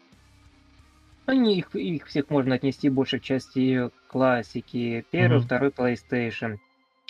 они 1.27 1.59
их, 1.59 1.75
их 1.75 2.07
всех 2.07 2.31
можно 2.31 2.55
отнести 2.55 2.89
большей 2.89 3.21
части 3.21 3.91
классики. 4.07 5.05
Первый, 5.11 5.41
uh-huh. 5.41 5.45
второй 5.45 5.71
PlayStation. 5.71 6.57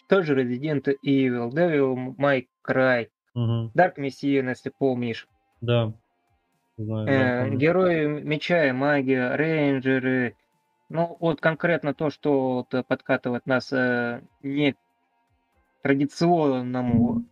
Тоже 0.09 0.35
Resident 0.35 0.88
Evil, 1.04 1.50
Devil 1.50 2.16
May 2.16 2.49
Cry, 2.66 3.09
uh-huh. 3.37 3.71
Dark 3.75 3.97
Messiah, 3.97 4.49
если 4.49 4.73
помнишь. 4.76 5.28
Да. 5.61 5.92
Знаю, 6.78 7.08
э, 7.08 7.56
герои 7.56 8.06
меча 8.06 8.66
и 8.66 8.73
магия, 8.73 9.35
рейнджеры. 9.35 10.37
Ну, 10.88 11.16
вот 11.20 11.40
конкретно 11.40 11.92
то, 11.92 12.08
что 12.08 12.66
вот 12.73 12.87
подкатывает 12.87 13.47
нас 13.47 13.73
э, 13.73 14.23
не 14.42 14.75
традиционному 15.82 17.25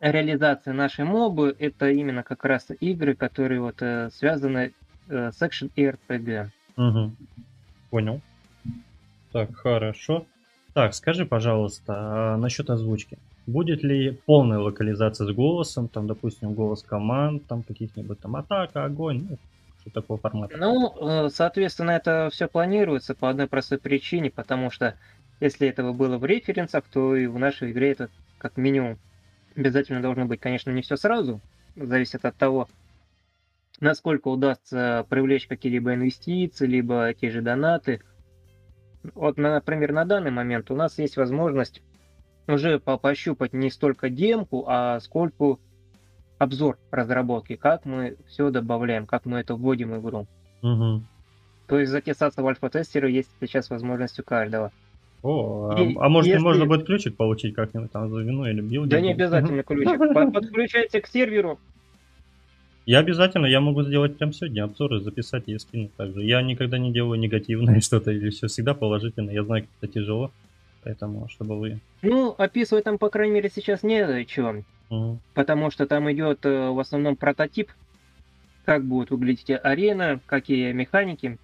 реализации 0.00 0.70
нашей 0.72 1.04
мобы, 1.04 1.54
это 1.58 1.90
именно 1.90 2.22
как 2.22 2.44
раз 2.44 2.68
игры, 2.80 3.14
которые 3.14 3.60
вот 3.60 3.82
э, 3.82 4.10
связаны 4.10 4.72
э, 5.08 5.30
с 5.32 5.42
экшен 5.42 5.70
и 5.76 5.84
RPG. 5.84 6.48
Угу. 6.76 7.12
Понял. 7.90 8.20
Так, 9.32 9.54
хорошо. 9.56 10.26
Так, 10.74 10.94
скажи, 10.94 11.26
пожалуйста, 11.26 11.94
а 11.96 12.36
насчет 12.36 12.70
озвучки. 12.70 13.18
Будет 13.50 13.82
ли 13.82 14.12
полная 14.26 14.60
локализация 14.60 15.26
с 15.26 15.32
голосом, 15.32 15.88
там, 15.88 16.06
допустим, 16.06 16.54
голос 16.54 16.84
команд, 16.84 17.46
там, 17.48 17.64
каких-нибудь 17.64 18.20
там 18.20 18.36
атака, 18.36 18.84
огонь, 18.84 19.26
ну, 19.28 19.38
что 19.80 19.90
такого 19.90 20.20
формата? 20.20 20.56
Ну, 20.56 20.94
э, 21.00 21.30
соответственно, 21.30 21.90
это 21.90 22.28
все 22.30 22.46
планируется 22.46 23.16
по 23.16 23.28
одной 23.28 23.48
простой 23.48 23.78
причине, 23.78 24.30
потому 24.30 24.70
что 24.70 24.94
если 25.40 25.66
этого 25.66 25.92
было 25.92 26.16
в 26.16 26.24
референсах, 26.24 26.84
то 26.92 27.16
и 27.16 27.26
в 27.26 27.40
нашей 27.40 27.72
игре 27.72 27.90
это 27.90 28.08
как 28.38 28.56
минимум 28.56 28.98
обязательно 29.56 30.00
должно 30.00 30.26
быть. 30.26 30.38
Конечно, 30.38 30.70
не 30.70 30.82
все 30.82 30.96
сразу, 30.96 31.40
зависит 31.74 32.24
от 32.24 32.36
того, 32.36 32.68
насколько 33.80 34.28
удастся 34.28 35.04
привлечь 35.08 35.48
какие-либо 35.48 35.94
инвестиции, 35.94 36.66
либо 36.66 37.12
те 37.20 37.30
же 37.30 37.42
донаты. 37.42 38.00
Вот, 39.14 39.38
например, 39.38 39.92
на 39.92 40.04
данный 40.04 40.30
момент 40.30 40.70
у 40.70 40.76
нас 40.76 40.98
есть 40.98 41.16
возможность 41.16 41.82
уже 42.46 42.78
по 42.78 42.96
пощупать 42.96 43.52
не 43.52 43.70
столько 43.70 44.10
демку, 44.10 44.64
а 44.66 45.00
сколько 45.00 45.58
обзор 46.38 46.78
разработки, 46.90 47.56
как 47.56 47.84
мы 47.84 48.16
все 48.26 48.50
добавляем, 48.50 49.06
как 49.06 49.26
мы 49.26 49.38
это 49.40 49.54
вводим 49.54 49.92
в 49.92 50.00
игру. 50.00 50.26
Угу. 50.62 51.02
То 51.66 51.78
есть 51.78 51.92
затесаться 51.92 52.42
в 52.42 52.46
альфа-тестеры 52.48 53.10
есть 53.10 53.30
сейчас 53.40 53.70
возможность 53.70 54.18
у 54.18 54.22
каждого. 54.22 54.72
О, 55.22 55.74
и, 55.78 55.94
а, 55.96 56.06
а 56.06 56.08
может 56.08 56.30
если... 56.30 56.42
можно 56.42 56.64
будет 56.64 56.86
ключик 56.86 57.16
получить 57.16 57.54
как-нибудь 57.54 57.92
там 57.92 58.08
за 58.08 58.20
вину 58.22 58.46
или 58.46 58.60
билдинг? 58.60 58.88
Да 58.88 59.00
не 59.00 59.12
обязательно 59.12 59.62
ключик. 59.62 59.98
Подключайте 60.32 61.00
к 61.00 61.06
серверу. 61.06 61.58
Я 62.86 63.00
обязательно, 63.00 63.46
я 63.46 63.60
могу 63.60 63.82
сделать 63.82 64.16
прям 64.16 64.32
сегодня 64.32 64.64
обзоры, 64.64 65.00
записать 65.00 65.44
и 65.46 65.58
скинуть 65.58 65.94
также. 65.94 66.24
Я 66.24 66.42
никогда 66.42 66.78
не 66.78 66.92
делаю 66.92 67.20
негативное 67.20 67.80
что-то 67.82 68.10
или 68.10 68.30
все 68.30 68.46
всегда 68.46 68.74
положительно. 68.74 69.30
Я 69.30 69.44
знаю, 69.44 69.64
как 69.64 69.70
это 69.80 69.92
тяжело. 69.92 70.32
Поэтому, 70.82 71.28
чтобы 71.28 71.58
вы... 71.58 71.80
Ну, 72.02 72.34
описывать 72.36 72.84
там, 72.84 72.98
по 72.98 73.10
крайней 73.10 73.34
мере, 73.34 73.50
сейчас 73.50 73.82
не 73.82 74.24
чего. 74.24 74.64
Угу. 74.88 75.18
Потому 75.34 75.70
что 75.70 75.86
там 75.86 76.10
идет 76.10 76.44
э, 76.46 76.70
в 76.70 76.78
основном 76.78 77.16
прототип, 77.16 77.70
как 78.64 78.84
будет 78.84 79.10
выглядеть 79.10 79.50
арена, 79.50 80.20
какие 80.26 80.72
механики. 80.72 81.38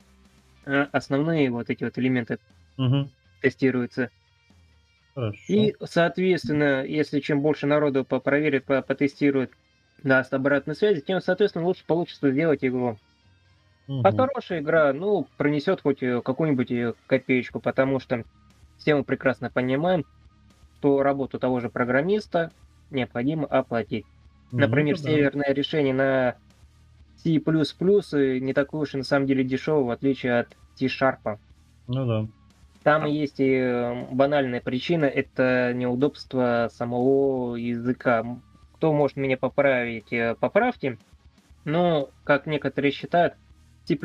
А 0.64 0.88
основные 0.93 1.50
вот 1.50 1.71
эти 1.71 1.85
вот 1.85 1.97
элементы 1.99 2.38
угу. 2.76 3.09
тестируются. 3.40 4.11
Хорошо. 5.14 5.38
И, 5.49 5.75
соответственно, 5.83 6.85
если 6.85 7.21
чем 7.21 7.40
больше 7.40 7.66
народу 7.66 8.05
проверит, 8.05 8.64
потестирует, 8.64 9.52
даст 10.02 10.35
обратную 10.35 10.76
связь, 10.76 11.02
тем, 11.02 11.21
соответственно, 11.21 11.64
лучше 11.64 11.85
получится 11.87 12.31
сделать 12.31 12.64
игру. 12.64 12.99
Угу. 13.88 14.00
А 14.02 14.12
хорошая 14.12 14.61
игра, 14.61 14.93
ну, 14.93 15.28
пронесет 15.37 15.81
хоть 15.83 16.02
э, 16.02 16.21
какую-нибудь 16.21 16.71
э, 16.73 16.95
копеечку, 17.07 17.61
потому 17.61 18.00
что 18.00 18.25
все 18.78 18.95
мы 18.95 19.04
прекрасно 19.04 19.50
понимаем, 19.50 20.04
что 20.78 21.02
работу 21.02 21.38
того 21.38 21.61
же 21.61 21.68
программиста 21.68 22.52
необходимо 22.90 23.47
оплатить. 23.47 24.04
Например, 24.52 24.97
ну, 24.99 25.04
да. 25.04 25.11
северное 25.11 25.52
решение 25.52 25.95
на 25.95 26.37
C++ 27.16 27.30
не 27.30 28.52
такое 28.52 28.83
уж 28.83 28.95
и 28.95 28.99
на 28.99 29.04
самом 29.04 29.26
деле 29.26 29.42
дешевое, 29.42 29.85
в 29.85 29.90
отличие 29.90 30.40
от 30.40 30.56
C-Sharp. 30.76 31.38
Ну 31.88 32.06
да. 32.06 32.26
Там 32.83 33.04
есть 33.06 33.37
и 33.38 34.06
банальная 34.12 34.61
причина, 34.61 35.06
это 35.06 35.73
неудобство 35.75 36.71
самого 36.73 37.56
языка. 37.56 38.25
Кто 38.76 38.92
может 38.92 39.16
меня 39.16 39.37
поправить, 39.37 40.12
э, 40.12 40.37
поправьте. 40.38 40.99
Но, 41.64 42.11
как 42.23 42.47
некоторые 42.47 42.92
считают, 42.92 43.35
C++ 43.87 43.99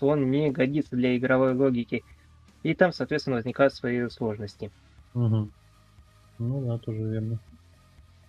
он 0.00 0.30
не 0.32 0.50
годится 0.50 0.96
для 0.96 1.16
игровой 1.16 1.54
логики. 1.54 2.02
И 2.64 2.74
там, 2.74 2.92
соответственно, 2.92 3.36
возникают 3.36 3.74
свои 3.74 4.08
сложности. 4.08 4.70
Угу. 5.14 5.48
Ну 6.38 6.66
да, 6.66 6.78
тоже 6.78 7.02
верно. 7.02 7.38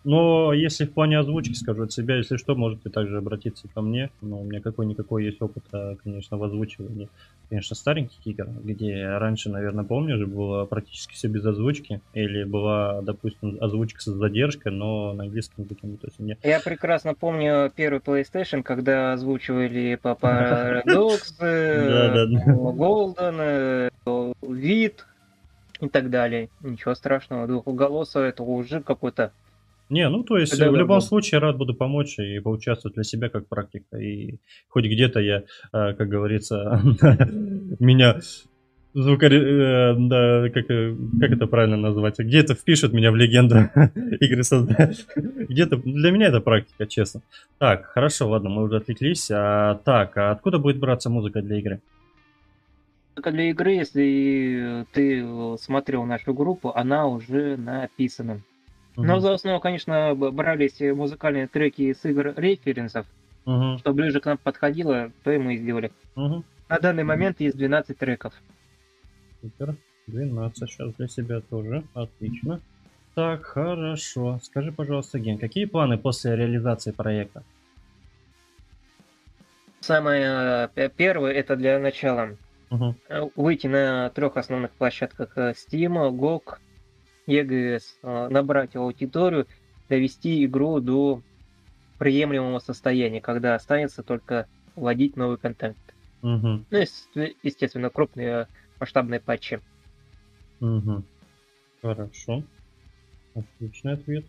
Но 0.05 0.53
если 0.53 0.85
в 0.85 0.93
плане 0.93 1.17
озвучки 1.17 1.53
скажу 1.53 1.83
от 1.83 1.91
себя, 1.91 2.17
если 2.17 2.37
что, 2.37 2.55
можете 2.55 2.91
также 2.91 3.17
обратиться 3.17 3.67
ко 3.73 3.81
мне. 3.81 4.11
Но 4.21 4.39
у 4.39 4.43
меня 4.43 4.61
какой-никакой 4.61 5.25
есть 5.25 5.41
опыт, 5.41 5.63
а, 5.73 5.95
конечно, 5.95 6.37
в 6.37 6.43
озвучивании. 6.43 7.09
Конечно, 7.49 7.75
стареньких 7.75 8.19
игр, 8.25 8.47
где 8.63 9.17
раньше, 9.17 9.49
наверное, 9.49 9.83
помнишь, 9.83 10.23
было 10.27 10.65
практически 10.65 11.15
все 11.15 11.27
без 11.27 11.43
озвучки. 11.43 12.01
Или 12.13 12.43
была, 12.43 13.01
допустим, 13.01 13.57
озвучка 13.59 13.99
с 13.99 14.05
задержкой, 14.05 14.73
но 14.73 15.13
на 15.13 15.23
английском 15.23 15.63
языке. 15.63 15.87
Ну, 15.87 15.97
то 15.97 16.05
есть 16.05 16.19
мне... 16.19 16.37
Я 16.43 16.59
прекрасно 16.59 17.15
помню 17.15 17.71
первый 17.75 17.99
PlayStation, 17.99 18.61
когда 18.61 19.13
озвучивали 19.13 19.97
по 19.99 20.09
Paradox, 20.09 21.39
Golden, 21.41 23.89
Вид 24.41 25.05
и 25.81 25.89
так 25.89 26.09
далее. 26.09 26.49
Ничего 26.61 26.95
страшного. 26.95 27.47
Двухголосого 27.47 28.23
это 28.23 28.43
уже 28.43 28.81
какой-то 28.81 29.31
не, 29.89 30.09
ну 30.09 30.23
то 30.23 30.37
есть 30.37 30.57
да, 30.57 30.71
в 30.71 30.75
любом 30.75 30.99
да. 30.99 31.05
случае 31.05 31.39
рад 31.39 31.57
буду 31.57 31.75
помочь 31.75 32.17
и 32.17 32.39
поучаствовать 32.39 32.95
для 32.95 33.03
себя 33.03 33.29
как 33.29 33.47
практика. 33.47 33.97
И 33.97 34.37
хоть 34.67 34.85
где-то 34.85 35.19
я, 35.19 35.43
а, 35.71 35.93
как 35.93 36.09
говорится, 36.09 36.81
меня 37.79 38.19
звукари... 38.95 39.37
Э, 39.37 39.95
да, 39.95 40.49
как, 40.49 40.65
как 40.65 41.31
это 41.31 41.45
правильно 41.45 41.77
назвать? 41.77 42.17
Где-то 42.17 42.55
впишут 42.55 42.93
меня 42.93 43.11
в 43.11 43.15
легенду 43.15 43.69
игры 44.19 44.43
создать. 44.43 45.05
Где-то 45.15 45.77
для 45.77 46.11
меня 46.11 46.27
это 46.27 46.39
практика, 46.39 46.87
честно. 46.87 47.21
Так, 47.59 47.85
хорошо, 47.85 48.27
ладно, 48.27 48.49
мы 48.49 48.63
уже 48.63 48.77
отвлеклись. 48.77 49.29
А, 49.31 49.75
так, 49.83 50.17
а 50.17 50.31
откуда 50.31 50.57
будет 50.57 50.79
браться 50.79 51.11
музыка 51.11 51.43
для 51.43 51.59
игры? 51.59 51.81
Для 53.15 53.49
игры, 53.49 53.71
если 53.71 54.85
ты 54.91 55.57
смотрел 55.57 56.03
нашу 56.05 56.33
группу, 56.33 56.71
она 56.75 57.07
уже 57.07 57.55
написана. 57.57 58.41
Но 58.97 59.19
за 59.19 59.33
основу, 59.33 59.59
конечно, 59.59 60.15
брались 60.15 60.79
музыкальные 60.79 61.47
треки 61.47 61.83
из 61.83 62.03
игр 62.05 62.33
референсов, 62.35 63.05
угу. 63.45 63.77
что 63.79 63.93
ближе 63.93 64.19
к 64.19 64.25
нам 64.25 64.37
подходило, 64.37 65.11
то 65.23 65.31
и 65.31 65.37
мы 65.37 65.57
сделали. 65.57 65.91
Угу. 66.15 66.43
На 66.69 66.79
данный 66.79 67.03
момент 67.03 67.39
есть 67.39 67.57
12 67.57 67.97
треков. 67.97 68.33
Супер. 69.41 69.75
12 70.07 70.69
сейчас 70.69 70.93
для 70.93 71.07
себя 71.07 71.41
тоже. 71.41 71.83
Отлично. 71.93 72.61
Так, 73.15 73.43
хорошо. 73.45 74.39
Скажи, 74.43 74.71
пожалуйста, 74.71 75.19
Ген, 75.19 75.37
какие 75.37 75.65
планы 75.65 75.97
после 75.97 76.35
реализации 76.35 76.91
проекта? 76.91 77.43
Самое 79.79 80.69
э, 80.75 80.89
первое, 80.95 81.31
это 81.31 81.55
для 81.55 81.79
начала. 81.79 82.35
Угу. 82.69 82.95
Выйти 83.35 83.67
на 83.67 84.09
трех 84.09 84.37
основных 84.37 84.71
площадках 84.71 85.37
э, 85.37 85.53
Steam, 85.53 86.09
GOG 86.11 86.57
EGS, 87.27 87.83
а, 88.03 88.29
набрать 88.29 88.75
аудиторию, 88.75 89.47
довести 89.89 90.45
игру 90.45 90.79
до 90.79 91.21
приемлемого 91.97 92.59
состояния, 92.59 93.21
когда 93.21 93.55
останется 93.55 94.03
только 94.03 94.47
вводить 94.75 95.15
новый 95.15 95.37
контент. 95.37 95.77
Угу. 96.21 96.65
Ну, 96.69 96.83
естественно, 97.43 97.89
крупные 97.89 98.47
масштабные 98.79 99.19
патчи. 99.19 99.61
Угу. 100.59 101.03
Хорошо. 101.81 102.43
Отличный 103.35 103.93
ответ. 103.93 104.25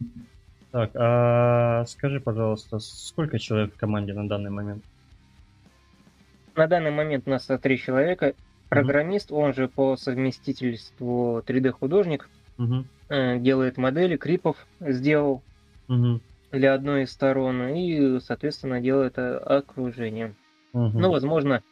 Так, 0.73 0.91
а 0.95 1.85
скажи, 1.87 2.21
пожалуйста, 2.21 2.79
сколько 2.81 3.39
человек 3.39 3.75
в 3.75 3.79
команде 3.79 4.13
на 4.13 4.29
данный 4.29 4.51
момент? 4.51 4.85
На 6.57 6.67
данный 6.67 6.91
момент 6.91 7.25
у 7.27 7.31
нас 7.31 7.47
три 7.63 7.79
человека. 7.79 8.35
Программист, 8.71 9.31
он 9.31 9.55
же 9.55 9.69
по 9.69 9.97
совместительству 9.97 11.43
3D-художник, 11.47 12.29
угу. 12.59 12.85
делает 13.09 13.77
модели, 13.77 14.17
крипов 14.17 14.57
сделал 14.81 15.43
угу. 15.89 16.21
для 16.51 16.75
одной 16.75 17.05
из 17.05 17.13
сторон 17.13 17.69
и, 17.69 18.19
соответственно, 18.21 18.81
делает 18.81 19.19
э, 19.19 19.37
окружение. 19.37 20.35
Угу. 20.73 20.99
Ну, 20.99 21.11
возможно, 21.11 21.63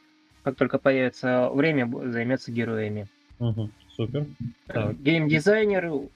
как 0.44 0.54
только 0.56 0.78
появится 0.78 1.50
время, 1.52 1.90
займется 2.10 2.52
героями. 2.52 3.08
Угу. 3.40 3.70
Супер. 3.96 4.26
Э, 4.68 4.92
геймдизайнер 4.92 6.08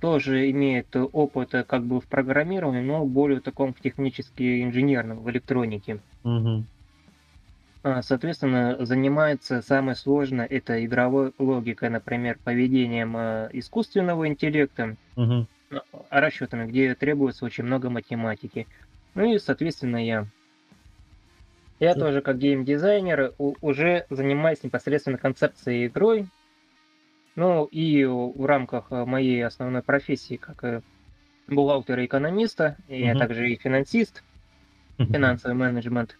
тоже 0.00 0.50
имеет 0.52 0.94
опыт 0.94 1.50
как 1.66 1.84
бы 1.84 2.00
в 2.00 2.06
программировании, 2.06 2.82
но 2.82 3.04
более 3.04 3.40
таком 3.40 3.74
в 3.74 3.80
технически 3.80 4.62
инженерном, 4.62 5.20
в 5.20 5.28
электронике. 5.30 6.00
Угу. 6.24 6.64
А, 7.88 8.02
соответственно, 8.02 8.76
занимается 8.84 9.62
самое 9.62 9.96
сложное 9.96 10.44
это 10.44 10.84
игровой 10.84 11.32
логикой, 11.38 11.88
например, 11.88 12.38
поведением 12.44 13.16
а, 13.16 13.48
искусственного 13.50 14.28
интеллекта, 14.28 14.96
угу. 15.16 15.46
расчетами, 16.10 16.66
где 16.66 16.94
требуется 16.94 17.46
очень 17.46 17.64
много 17.64 17.88
математики. 17.88 18.66
Ну 19.14 19.32
и, 19.32 19.38
соответственно, 19.38 20.04
я. 20.04 20.26
Я 21.80 21.92
Все. 21.92 22.00
тоже 22.00 22.20
как 22.20 22.36
геймдизайнер 22.38 23.32
уже 23.38 24.04
занимаюсь 24.10 24.62
непосредственно 24.62 25.16
концепцией 25.16 25.86
игрой. 25.86 26.26
Ну 27.36 27.64
и 27.64 28.04
в 28.04 28.44
рамках 28.44 28.90
моей 28.90 29.46
основной 29.46 29.80
профессии, 29.80 30.36
как 30.36 30.62
э, 30.62 30.82
бухгалтера 31.46 32.02
и 32.02 32.06
экономиста, 32.06 32.76
угу. 32.86 32.94
я 32.94 33.16
также 33.16 33.50
и 33.50 33.56
финансист, 33.56 34.22
финансовый 34.98 35.54
менеджмент. 35.54 36.18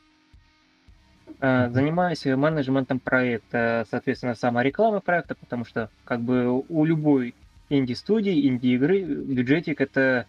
Э, 1.40 1.70
занимаюсь 1.70 2.24
менеджментом 2.24 2.98
проекта, 2.98 3.86
соответственно, 3.90 4.34
сама 4.34 4.64
реклама 4.64 5.00
проекта, 5.00 5.36
потому 5.36 5.64
что 5.64 5.88
как 6.04 6.20
бы 6.20 6.64
у 6.68 6.84
любой 6.84 7.34
инди-студии, 7.68 8.48
инди-игры 8.48 9.02
бюджетик 9.02 9.80
это 9.80 10.26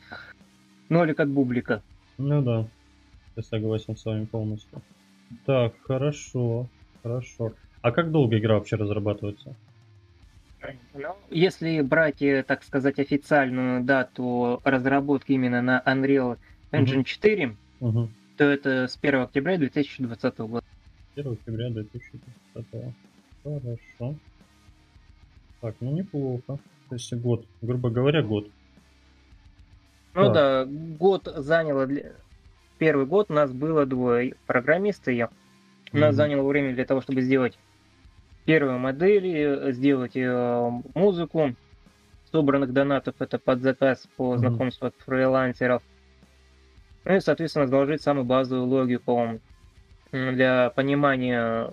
нолик 0.88 1.20
от 1.20 1.30
бублика. 1.30 1.82
Ну 2.20 2.44
да, 2.44 2.68
я 3.36 3.44
согласен 3.44 3.98
с 3.98 4.06
вами 4.06 4.26
полностью. 4.26 4.82
Так, 5.46 5.74
хорошо, 5.82 6.68
хорошо. 7.02 7.54
А 7.82 7.92
как 7.92 8.12
долго 8.12 8.38
игра 8.38 8.56
вообще 8.56 8.76
разрабатывается? 8.76 9.56
Ну, 10.94 11.16
если 11.32 11.82
брать, 11.82 12.22
э, 12.22 12.44
так 12.44 12.64
сказать, 12.64 13.00
официальную 13.00 13.84
дату 13.84 14.62
разработки 14.64 15.32
именно 15.32 15.62
на 15.62 15.82
Unreal 15.86 16.38
Engine 16.72 17.04
4, 17.04 17.56
угу. 17.80 18.10
то 18.38 18.44
это 18.44 18.88
с 18.88 19.00
1 19.02 19.22
октября 19.22 19.58
2020 19.58 20.38
года. 20.40 20.66
1 21.20 21.34
октября 21.34 21.70
2020. 21.70 22.94
Хорошо. 23.44 24.16
Так, 25.62 25.76
ну 25.82 25.92
неплохо. 25.92 26.60
То 26.88 26.96
есть 26.96 27.14
год, 27.14 27.46
грубо 27.62 27.90
говоря, 27.90 28.24
год. 28.24 28.48
Ну 30.16 30.26
так. 30.26 30.34
да, 30.34 30.66
год 30.66 31.32
заняло 31.36 31.86
для... 31.86 32.14
Первый 32.78 33.06
год 33.06 33.30
у 33.30 33.34
нас 33.34 33.52
было 33.52 33.86
двое 33.86 34.36
программиста 34.48 35.12
я. 35.12 35.30
У 35.92 35.98
нас 35.98 36.14
mm-hmm. 36.14 36.18
заняло 36.18 36.48
время 36.48 36.74
для 36.74 36.86
того, 36.86 37.02
чтобы 37.02 37.22
сделать 37.22 37.60
первые 38.46 38.78
модели, 38.78 39.72
сделать 39.74 40.16
э, 40.16 40.70
музыку. 40.96 41.54
Собранных 42.32 42.72
донатов 42.72 43.16
это 43.20 43.40
под 43.40 43.62
заказ 43.62 44.08
по 44.16 44.34
mm-hmm. 44.34 44.38
знакомству 44.38 44.88
от 44.88 44.96
фрилансеров. 45.00 45.84
Ну 47.04 47.16
и, 47.16 47.20
соответственно, 47.20 47.68
заложить 47.68 48.02
самую 48.02 48.26
базовую 48.26 48.68
логику 48.68 49.40
для 50.12 50.72
понимания 50.72 51.72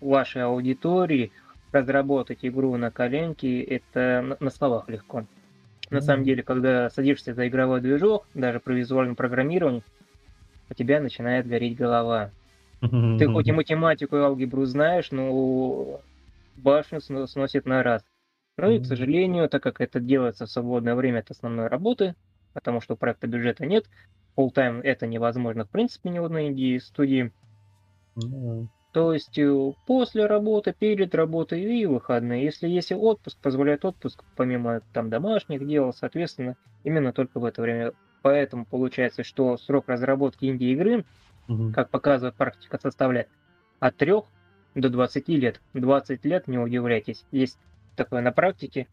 вашей 0.00 0.42
аудитории 0.42 1.32
разработать 1.72 2.38
игру 2.42 2.76
на 2.76 2.90
коленке 2.90 3.60
это 3.62 4.36
на 4.40 4.50
словах 4.50 4.88
легко. 4.88 5.24
На 5.90 6.00
самом 6.00 6.24
деле, 6.24 6.42
когда 6.42 6.90
садишься 6.90 7.34
за 7.34 7.48
игровой 7.48 7.80
движок, 7.80 8.26
даже 8.34 8.60
при 8.60 8.74
визуальном 8.74 9.16
программировании, 9.16 9.82
у 10.70 10.74
тебя 10.74 11.00
начинает 11.00 11.46
гореть 11.46 11.76
голова. 11.76 12.30
Ты 12.80 13.26
хоть 13.26 13.48
и 13.48 13.52
математику 13.52 14.16
и 14.16 14.20
алгебру 14.20 14.64
знаешь, 14.66 15.10
но 15.10 16.00
башню 16.56 17.00
сносит 17.00 17.66
на 17.66 17.82
раз. 17.82 18.04
Ну 18.56 18.70
и, 18.70 18.80
к 18.80 18.86
сожалению, 18.86 19.48
так 19.48 19.62
как 19.62 19.80
это 19.80 20.00
делается 20.00 20.46
в 20.46 20.50
свободное 20.50 20.94
время 20.94 21.20
от 21.20 21.30
основной 21.30 21.68
работы, 21.68 22.14
потому 22.52 22.80
что 22.80 22.94
у 22.94 22.96
проекта 22.96 23.26
бюджета 23.26 23.64
нет, 23.66 23.86
full 24.36 24.52
time 24.52 24.82
это 24.82 25.06
невозможно 25.06 25.64
в 25.64 25.70
принципе 25.70 26.10
ни 26.10 26.18
в 26.18 26.24
одной 26.24 26.80
студии, 26.80 27.32
То 28.92 29.12
есть 29.12 29.38
э, 29.38 29.72
после 29.86 30.26
работы, 30.26 30.74
перед 30.76 31.14
работой 31.14 31.62
и 31.62 31.86
выходные. 31.86 32.44
Если 32.44 32.68
есть 32.68 32.90
отпуск, 32.90 33.38
позволяет 33.40 33.84
отпуск, 33.84 34.24
помимо 34.34 34.80
там 34.92 35.10
домашних 35.10 35.66
дел, 35.66 35.92
соответственно, 35.92 36.56
именно 36.84 37.12
только 37.12 37.38
в 37.38 37.44
это 37.44 37.60
время. 37.60 37.92
Поэтому 38.22 38.64
получается, 38.64 39.22
что 39.24 39.56
срок 39.58 39.88
разработки 39.88 40.46
инди-игры, 40.46 41.04
угу. 41.48 41.70
как 41.72 41.90
показывает 41.90 42.34
практика, 42.34 42.78
составляет 42.80 43.28
от 43.78 43.96
3 43.96 44.14
до 44.74 44.88
20 44.88 45.28
лет. 45.28 45.60
20 45.74 46.24
лет, 46.24 46.48
не 46.48 46.58
удивляйтесь, 46.58 47.24
есть 47.30 47.58
такое 47.94 48.22
на 48.22 48.32
практике, 48.32 48.86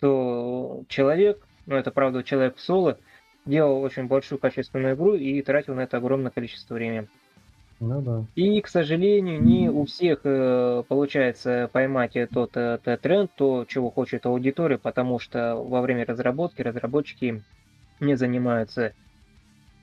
то 0.00 0.84
человек, 0.88 1.46
ну 1.66 1.76
это 1.76 1.90
правда 1.90 2.22
человек 2.22 2.56
в 2.56 2.60
соло, 2.60 2.98
делал 3.44 3.82
очень 3.82 4.06
большую 4.06 4.38
качественную 4.38 4.94
игру 4.94 5.14
и 5.14 5.42
тратил 5.42 5.74
на 5.74 5.80
это 5.80 5.96
огромное 5.98 6.30
количество 6.30 6.74
времени. 6.74 7.08
Ну 7.80 8.02
да. 8.02 8.24
И, 8.34 8.60
к 8.60 8.68
сожалению, 8.68 9.40
не 9.42 9.68
у 9.68 9.84
всех 9.84 10.20
э, 10.24 10.82
получается 10.88 11.70
поймать 11.72 12.16
тот, 12.32 12.56
этот 12.56 13.00
тренд, 13.00 13.30
то, 13.36 13.64
чего 13.68 13.90
хочет 13.90 14.26
аудитория, 14.26 14.78
потому 14.78 15.18
что 15.18 15.54
во 15.54 15.80
время 15.80 16.04
разработки 16.04 16.60
разработчики 16.62 17.44
не 18.00 18.16
занимаются 18.16 18.94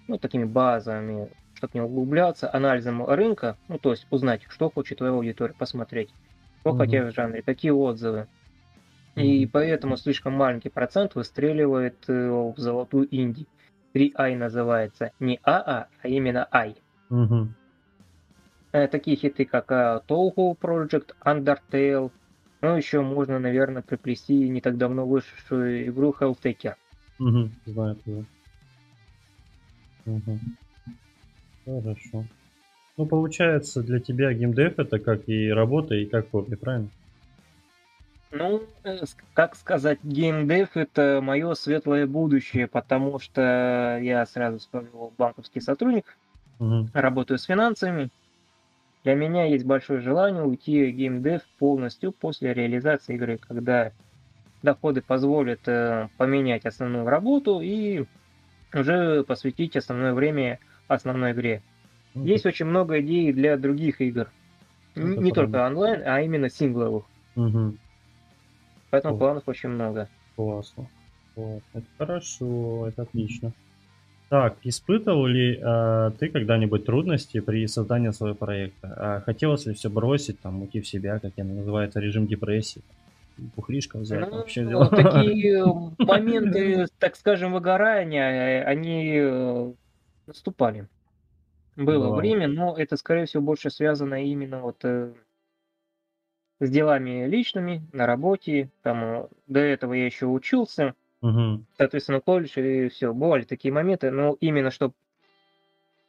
ну, 0.07 0.17
такими 0.17 0.43
базовыми, 0.43 1.29
чтобы 1.55 1.71
не 1.73 1.81
углубляться, 1.81 2.53
анализом 2.53 3.05
рынка, 3.05 3.57
ну, 3.69 3.77
то 3.77 3.91
есть 3.91 4.07
узнать, 4.09 4.41
что 4.49 4.69
хочет 4.69 4.97
твоя 4.97 5.13
аудитория, 5.13 5.53
посмотреть, 5.53 6.13
что 6.61 6.71
угу. 6.71 6.79
хотят 6.79 7.11
в 7.11 7.15
жанре, 7.15 7.41
какие 7.41 7.71
отзывы. 7.71 8.27
Угу. 9.15 9.23
И 9.23 9.45
поэтому 9.45 9.95
слишком 9.95 10.33
маленький 10.33 10.69
процент 10.69 11.15
выстреливает 11.15 12.03
э, 12.07 12.29
в 12.29 12.55
золотую 12.57 13.07
инди. 13.09 13.47
3i 13.93 14.35
называется. 14.35 15.11
Не 15.21 15.39
АА, 15.43 15.87
а 16.01 16.07
именно 16.07 16.45
I. 16.51 16.75
Угу. 17.09 17.47
Такие 18.91 19.15
хиты, 19.15 19.45
как 19.45 19.71
uh, 19.71 20.03
Tollgo 20.05 20.57
Project, 20.59 21.15
Undertale, 21.23 22.11
ну, 22.61 22.75
еще 22.75 23.01
можно, 23.01 23.39
наверное, 23.39 23.81
приплести 23.81 24.49
не 24.49 24.59
так 24.59 24.77
давно 24.77 25.05
вышедшую 25.05 25.87
игру 25.87 26.15
Helltaker. 26.19 26.73
Угу, 27.19 27.49
знаю, 27.67 27.97
да. 28.05 28.23
Угу. 30.05 30.39
Хорошо. 31.65 32.25
Ну, 32.97 33.05
получается, 33.05 33.83
для 33.83 33.99
тебя 33.99 34.33
геймдев 34.33 34.79
это 34.79 34.99
как 34.99 35.27
и 35.27 35.49
работа, 35.49 35.95
и 35.95 36.05
как 36.05 36.31
хобби, 36.31 36.55
правильно? 36.55 36.89
Ну, 38.31 38.63
э, 38.83 38.97
как 39.33 39.55
сказать, 39.55 39.99
геймдев 40.03 40.75
это 40.75 41.19
мое 41.21 41.53
светлое 41.53 42.07
будущее, 42.07 42.67
потому 42.67 43.19
что 43.19 43.99
я 44.01 44.25
сразу 44.25 44.59
скажу, 44.59 45.13
банковский 45.17 45.61
сотрудник, 45.61 46.17
угу. 46.59 46.89
работаю 46.93 47.37
с 47.37 47.43
финансами. 47.43 48.09
Для 49.05 49.13
меня 49.13 49.45
есть 49.45 49.65
большое 49.65 50.01
желание 50.01 50.41
уйти 50.41 50.91
в 50.91 50.95
геймдев 50.95 51.43
полностью 51.59 52.11
после 52.11 52.55
реализации 52.55 53.13
игры, 53.13 53.37
когда 53.37 53.91
доходы 54.63 55.03
позволят 55.03 55.59
э, 55.67 56.09
поменять 56.17 56.65
основную 56.65 57.05
работу 57.05 57.61
и 57.61 58.05
уже 58.73 59.23
посвятить 59.23 59.77
основное 59.77 60.15
время 60.15 60.57
основной 60.87 61.33
игре. 61.33 61.61
Mm-hmm. 62.15 62.25
Есть 62.27 62.47
очень 62.47 62.65
много 62.65 62.99
идей 62.99 63.31
для 63.31 63.57
других 63.57 64.01
игр. 64.01 64.31
Это 64.95 65.05
не 65.05 65.31
правда. 65.31 65.33
только 65.35 65.67
онлайн, 65.67 66.01
а 66.03 66.21
именно 66.21 66.49
сингловых. 66.49 67.03
Mm-hmm. 67.35 67.77
Поэтому 68.89 69.15
О. 69.15 69.17
планов 69.19 69.43
очень 69.45 69.69
много. 69.69 70.09
Классно. 70.35 70.89
Вот. 71.35 71.61
Это 71.73 71.85
хорошо, 71.99 72.87
это 72.87 73.03
отлично. 73.03 73.53
Так, 74.29 74.57
испытывал 74.63 75.27
ли 75.27 75.59
э, 75.61 76.11
ты 76.19 76.29
когда-нибудь 76.29 76.85
трудности 76.85 77.39
при 77.39 77.67
создании 77.67 78.09
своего 78.09 78.35
проекта? 78.35 78.93
А 78.97 79.21
хотелось 79.21 79.65
ли 79.67 79.73
все 79.75 79.89
бросить, 79.89 80.39
там, 80.39 80.61
уйти 80.61 80.81
в 80.81 80.87
себя, 80.87 81.19
как 81.19 81.33
это 81.35 81.43
называется, 81.43 81.99
режим 81.99 82.25
депрессии? 82.25 82.81
Пухлишка 83.55 83.97
взять, 83.97 84.29
ну, 84.31 84.37
вообще 84.37 84.65
дела. 84.65 84.89
Такие 84.89 85.63
моменты, 85.99 86.87
так 86.99 87.15
скажем, 87.15 87.53
выгорания, 87.53 88.63
они 88.63 89.15
э, 89.15 89.73
наступали. 90.25 90.87
Было 91.75 92.05
Бывало. 92.05 92.15
время, 92.15 92.47
но 92.47 92.75
это, 92.77 92.95
скорее 92.95 93.25
всего, 93.25 93.43
больше 93.43 93.69
связано 93.69 94.23
именно 94.23 94.61
вот 94.61 94.77
э, 94.85 95.13
с 96.59 96.69
делами 96.69 97.27
личными, 97.27 97.85
на 97.91 98.05
работе. 98.05 98.69
Там 98.81 99.03
э, 99.03 99.27
до 99.47 99.59
этого 99.59 99.93
я 99.93 100.05
еще 100.05 100.25
учился, 100.25 100.95
угу. 101.29 101.63
соответственно, 101.77 102.21
колледж 102.21 102.59
и 102.59 102.89
все. 102.89 103.13
Бывали 103.13 103.43
такие 103.43 103.73
моменты, 103.73 104.11
но 104.11 104.37
именно 104.39 104.71
чтобы 104.71 104.93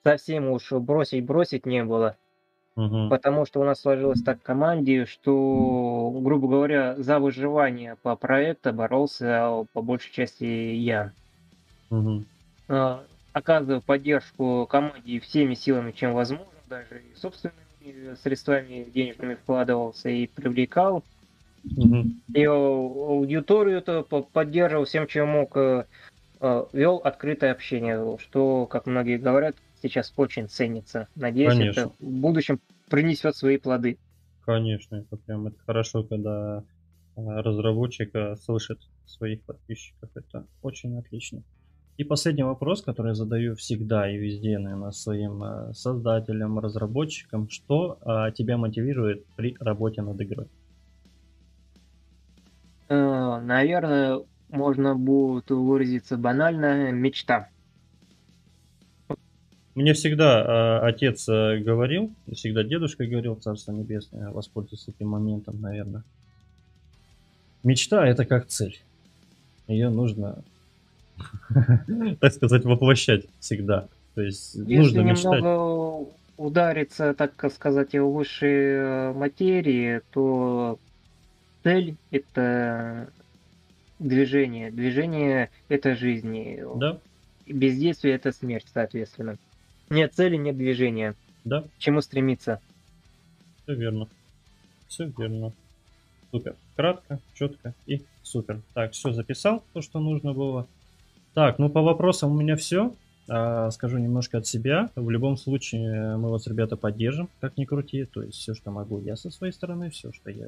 совсем 0.05 0.51
уж 0.51 0.71
бросить, 0.73 1.25
бросить 1.25 1.67
не 1.67 1.85
было. 1.85 2.17
Угу. 2.77 3.09
Потому 3.09 3.47
что 3.47 3.61
у 3.61 3.65
нас 3.65 3.81
сложилось 3.81 4.23
так 4.23 4.41
в 4.41 4.43
команде, 4.43 5.07
что, 5.07 6.11
грубо 6.23 6.49
говоря, 6.49 6.95
за 6.97 7.19
выживание 7.19 7.97
по 8.03 8.17
проекту 8.17 8.73
боролся 8.73 9.65
по 9.73 9.83
большей 9.83 10.13
части 10.13 10.45
я. 10.45 11.13
Угу 11.91 12.25
оказываю 13.37 13.83
поддержку 13.83 14.67
команде 14.67 15.21
всеми 15.21 15.53
силами, 15.53 15.93
чем 15.93 16.15
возможно, 16.15 16.47
даже 16.71 17.03
и 17.03 17.15
собственными 17.17 18.17
средствами 18.23 18.85
денежными 18.85 19.35
вкладывался 19.35 20.09
и 20.09 20.27
привлекал. 20.27 21.05
Угу. 21.77 22.05
И 22.35 22.45
аудиторию 22.45 23.79
это 23.79 24.03
поддерживал 24.03 24.85
всем, 24.85 25.07
чем 25.07 25.29
мог, 25.29 25.57
э, 25.57 25.85
э, 26.41 26.65
вел 26.73 26.97
открытое 26.97 27.53
общение, 27.53 28.19
что, 28.19 28.67
как 28.67 28.87
многие 28.87 29.19
говорят, 29.19 29.57
сейчас 29.83 30.13
очень 30.17 30.49
ценится. 30.49 31.09
Надеюсь, 31.17 31.53
Конечно. 31.53 31.81
это 31.81 31.93
в 31.99 32.11
будущем 32.11 32.61
принесет 32.89 33.37
свои 33.37 33.57
плоды. 33.59 33.99
Конечно, 34.45 34.97
это 34.97 35.17
прям 35.17 35.49
это 35.49 35.59
хорошо, 35.67 36.05
когда 36.05 36.63
э, 37.17 37.21
разработчик 37.21 38.13
слышит 38.41 38.79
своих 39.07 39.43
подписчиков. 39.43 40.11
Это 40.15 40.47
очень 40.63 40.97
отлично. 40.99 41.43
И 41.97 42.05
последний 42.05 42.43
вопрос, 42.43 42.83
который 42.83 43.09
я 43.09 43.15
задаю 43.15 43.57
всегда 43.57 44.09
и 44.11 44.19
везде, 44.19 44.59
наверное, 44.59 44.91
своим 44.91 45.73
создателям, 45.73 46.59
разработчикам. 46.59 47.49
Что 47.49 47.99
тебя 48.35 48.59
мотивирует 48.59 49.25
при 49.35 49.57
работе 49.59 50.03
над 50.03 50.21
игрой? 50.21 50.47
Э, 52.89 53.41
наверное, 53.43 54.21
можно 54.49 54.95
будет 54.95 55.51
выразиться 55.51 56.17
банально 56.17 56.93
мечта. 56.93 57.49
Мне 59.75 59.93
всегда 59.93 60.41
э, 60.83 60.87
отец 60.87 61.29
э, 61.29 61.59
говорил, 61.59 62.11
всегда 62.33 62.63
дедушка 62.63 63.07
говорил, 63.07 63.35
Царство 63.37 63.73
Небесное, 63.73 64.31
воспользуйся 64.31 64.91
этим 64.91 65.09
моментом, 65.09 65.61
наверное. 65.61 66.03
Мечта 67.63 68.07
это 68.07 68.25
как 68.25 68.47
цель. 68.47 68.81
Ее 69.69 69.91
нужно 69.91 70.43
так 72.21 72.33
сказать, 72.33 72.65
воплощать 72.65 73.27
всегда. 73.41 73.89
То 74.15 74.23
есть 74.23 74.57
нужно 74.57 75.01
мечтать. 75.01 75.41
немного 75.41 76.09
удариться, 76.37 77.15
так 77.15 77.33
сказать, 77.53 77.95
в 77.95 78.13
высшие 78.13 78.79
э, 78.79 79.13
материи, 79.13 80.01
то 80.11 80.79
цель— 81.67 81.97
это 82.13 83.11
движение. 83.99 84.71
Движение— 84.71 85.51
это 85.69 85.97
жизнь. 85.97 86.61
Да. 86.77 87.01
Бездействие— 87.45 88.15
это 88.17 88.31
смерть, 88.31 88.69
соответственно. 88.73 89.37
Нет 89.91 90.15
цели, 90.15 90.37
нет 90.37 90.57
движения. 90.57 91.17
Да. 91.45 91.63
К 91.63 91.79
чему 91.79 92.03
стремиться? 92.03 92.61
Все 93.65 93.75
верно. 93.75 94.07
Все 94.87 95.07
верно. 95.19 95.53
Супер. 96.31 96.55
Кратко, 96.77 97.19
четко 97.35 97.75
и 97.87 98.01
супер. 98.23 98.61
Так, 98.73 98.93
все 98.93 99.11
записал, 99.11 99.65
то, 99.73 99.83
что 99.83 99.99
нужно 99.99 100.35
было. 100.35 100.69
Так, 101.35 101.59
ну 101.59 101.69
по 101.69 101.83
вопросам 101.83 102.31
у 102.31 102.41
меня 102.41 102.55
все. 102.55 102.95
А, 103.29 103.71
скажу 103.71 103.99
немножко 103.99 104.39
от 104.39 104.47
себя. 104.47 104.91
В 104.95 105.11
любом 105.11 105.37
случае 105.37 106.17
мы 106.17 106.31
вас, 106.31 106.47
ребята, 106.47 106.77
поддержим, 106.77 107.29
как 107.41 107.57
ни 107.57 107.65
крути. 107.65 108.05
То 108.05 108.23
есть 108.23 108.39
все, 108.39 108.55
что 108.55 108.71
могу, 108.71 109.01
я 109.01 109.17
со 109.17 109.31
своей 109.31 109.53
стороны, 109.53 109.91
все, 109.91 110.13
что 110.13 110.31
я, 110.31 110.47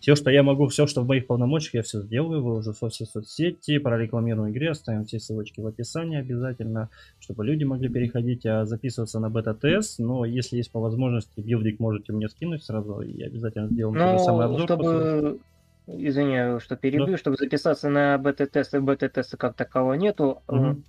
все, 0.00 0.14
что 0.14 0.30
я 0.30 0.42
могу, 0.42 0.66
все, 0.68 0.86
что 0.86 1.02
в 1.02 1.06
моих 1.06 1.26
полномочиях, 1.26 1.74
я 1.74 1.82
все 1.82 2.00
сделаю, 2.00 2.42
выложу 2.42 2.72
в 2.72 2.88
все 2.88 3.04
соцсети, 3.04 3.78
прорекламирую 3.78 4.50
игре, 4.50 4.70
оставим 4.70 5.04
все 5.04 5.20
ссылочки 5.20 5.60
в 5.60 5.66
описании 5.66 6.18
обязательно, 6.18 6.88
чтобы 7.20 7.44
люди 7.44 7.64
могли 7.64 7.88
переходить, 7.88 8.46
а 8.46 8.64
записываться 8.64 9.20
на 9.20 9.28
бета-тест. 9.28 9.98
Но 9.98 10.24
если 10.24 10.56
есть 10.56 10.70
по 10.70 10.80
возможности, 10.80 11.40
билдик 11.40 11.78
можете 11.78 12.12
мне 12.12 12.28
скинуть 12.28 12.64
сразу, 12.64 13.00
и 13.00 13.22
обязательно 13.22 13.68
сделаем 13.68 13.98
ну, 13.98 14.18
самый 14.18 14.46
обзор. 14.46 14.62
Чтобы... 14.62 15.40
Извиняю, 15.86 16.60
что 16.60 16.76
перебью, 16.76 17.08
да. 17.08 17.16
чтобы 17.18 17.36
записаться 17.36 17.90
на 17.90 18.16
бета-тесты, 18.16 18.80
бета-теста 18.80 19.36
как 19.36 19.54
такового 19.54 19.92
нету. 19.92 20.40
Угу. 20.48 20.82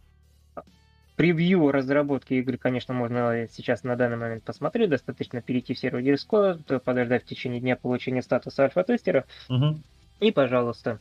Превью 1.15 1.71
разработки 1.71 2.34
игры, 2.34 2.58
конечно, 2.58 2.93
можно 2.93 3.47
сейчас 3.49 3.84
на 3.84 3.95
данный 3.95 4.17
момент 4.17 4.43
посмотреть. 4.43 4.89
Достаточно 4.89 5.41
перейти 5.41 5.73
в 5.73 5.80
сервер 5.80 6.01
Discord, 6.01 6.80
подождать 6.80 7.23
в 7.23 7.28
течение 7.28 7.62
дня 7.62 7.75
получения 7.75 8.21
статуса 8.21 8.63
альфа-тестера. 8.63 9.25
Угу. 9.49 9.80
И, 10.19 10.32
пожалуйста, 10.32 10.99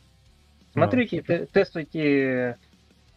смотрите, 0.71 1.23
ну, 1.27 1.47
тестуйте, 1.51 2.57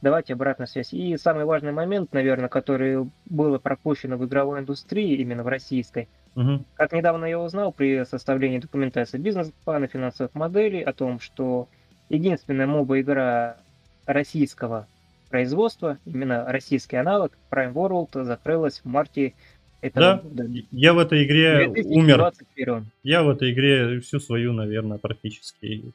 давайте 0.02 0.32
обратную 0.32 0.66
связь. 0.66 0.92
И 0.92 1.16
самый 1.16 1.44
важный 1.44 1.72
момент, 1.72 2.12
наверное, 2.12 2.48
который 2.48 3.08
было 3.26 3.58
пропущено 3.58 4.16
в 4.16 4.26
игровой 4.26 4.60
индустрии, 4.60 5.16
именно 5.16 5.44
в 5.44 5.48
российской, 5.48 6.08
Угу. 6.38 6.64
Как 6.74 6.92
недавно 6.92 7.24
я 7.24 7.40
узнал 7.40 7.72
при 7.72 8.04
составлении 8.04 8.58
документации 8.58 9.18
бизнес-плана 9.18 9.88
финансовых 9.88 10.34
моделей 10.36 10.82
о 10.82 10.92
том, 10.92 11.18
что 11.18 11.68
единственная 12.08 12.68
моба-игра 12.68 13.56
российского 14.06 14.86
производства, 15.28 15.98
именно 16.04 16.44
российский 16.46 16.96
аналог 16.96 17.36
Prime 17.50 17.72
World, 17.72 18.24
закрылась 18.24 18.80
в 18.80 18.84
марте 18.86 19.34
этого 19.80 20.16
да, 20.16 20.22
года. 20.22 20.48
Я 20.70 20.92
в 20.92 20.98
этой 20.98 21.24
игре 21.24 21.68
умер. 21.68 22.32
Я 23.02 23.22
в 23.22 23.30
этой 23.30 23.52
игре 23.52 24.00
всю 24.00 24.20
свою, 24.20 24.52
наверное, 24.52 24.98
практически 24.98 25.92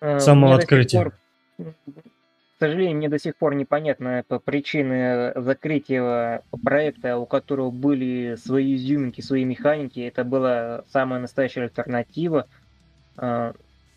э, 0.00 0.18
самого 0.18 0.54
открытия. 0.54 1.04
Пор 1.04 1.14
к 2.58 2.60
сожалению, 2.60 2.96
мне 2.96 3.08
до 3.08 3.20
сих 3.20 3.36
пор 3.36 3.54
непонятна 3.54 4.24
причины 4.44 5.32
закрытия 5.36 6.42
проекта, 6.64 7.16
у 7.16 7.24
которого 7.24 7.70
были 7.70 8.34
свои 8.34 8.74
изюминки, 8.74 9.20
свои 9.20 9.44
механики. 9.44 10.00
Это 10.00 10.24
была 10.24 10.82
самая 10.88 11.20
настоящая 11.20 11.62
альтернатива. 11.62 12.48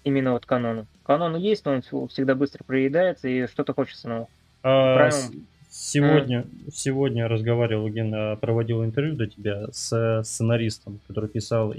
А, 0.03 0.07
именно 0.07 0.33
вот 0.33 0.45
канону. 0.45 0.87
Канону 1.03 1.37
есть, 1.37 1.65
но 1.65 1.81
он 1.91 2.07
всегда 2.07 2.35
быстро 2.35 2.63
проедается, 2.63 3.27
и 3.27 3.47
что-то 3.47 3.73
хочется 3.73 4.07
нового. 4.07 4.29
А? 4.63 5.09
Сегодня, 5.73 6.41
mm. 6.41 6.71
сегодня 6.73 7.29
разговаривал, 7.29 7.87
Ген, 7.87 8.37
проводил 8.39 8.83
интервью 8.83 9.15
для 9.15 9.27
тебя 9.27 9.67
с 9.71 10.21
сценаристом, 10.25 10.99
который 11.07 11.29
писал 11.29 11.71
э, 11.71 11.77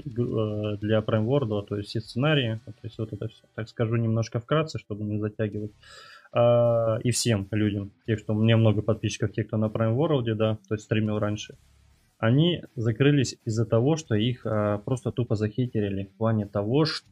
для 0.81 0.97
Prime 0.99 1.27
World, 1.27 1.67
то 1.67 1.77
есть 1.77 1.89
все 1.89 2.01
сценарии, 2.01 2.59
то 2.65 2.73
есть 2.81 2.97
вот 2.97 3.13
это 3.13 3.27
все. 3.27 3.43
Так 3.53 3.69
скажу 3.69 3.95
немножко 3.97 4.39
вкратце, 4.39 4.79
чтобы 4.79 5.03
не 5.03 5.19
затягивать. 5.19 5.73
А, 6.31 6.97
и 7.03 7.11
всем 7.11 7.47
людям, 7.51 7.91
тех, 8.07 8.17
что 8.17 8.33
у 8.33 8.41
меня 8.41 8.57
много 8.57 8.81
подписчиков, 8.81 9.31
те, 9.31 9.43
кто 9.43 9.57
на 9.57 9.65
Prime 9.65 9.95
World, 9.95 10.33
да, 10.33 10.57
то 10.67 10.73
есть 10.73 10.85
стримил 10.85 11.19
раньше, 11.19 11.55
они 12.17 12.63
закрылись 12.75 13.37
из-за 13.45 13.65
того, 13.65 13.95
что 13.95 14.15
их 14.15 14.43
а, 14.45 14.79
просто 14.79 15.11
тупо 15.11 15.35
захитерили 15.35 16.05
в 16.05 16.17
плане 16.17 16.47
того, 16.47 16.85
что 16.85 17.07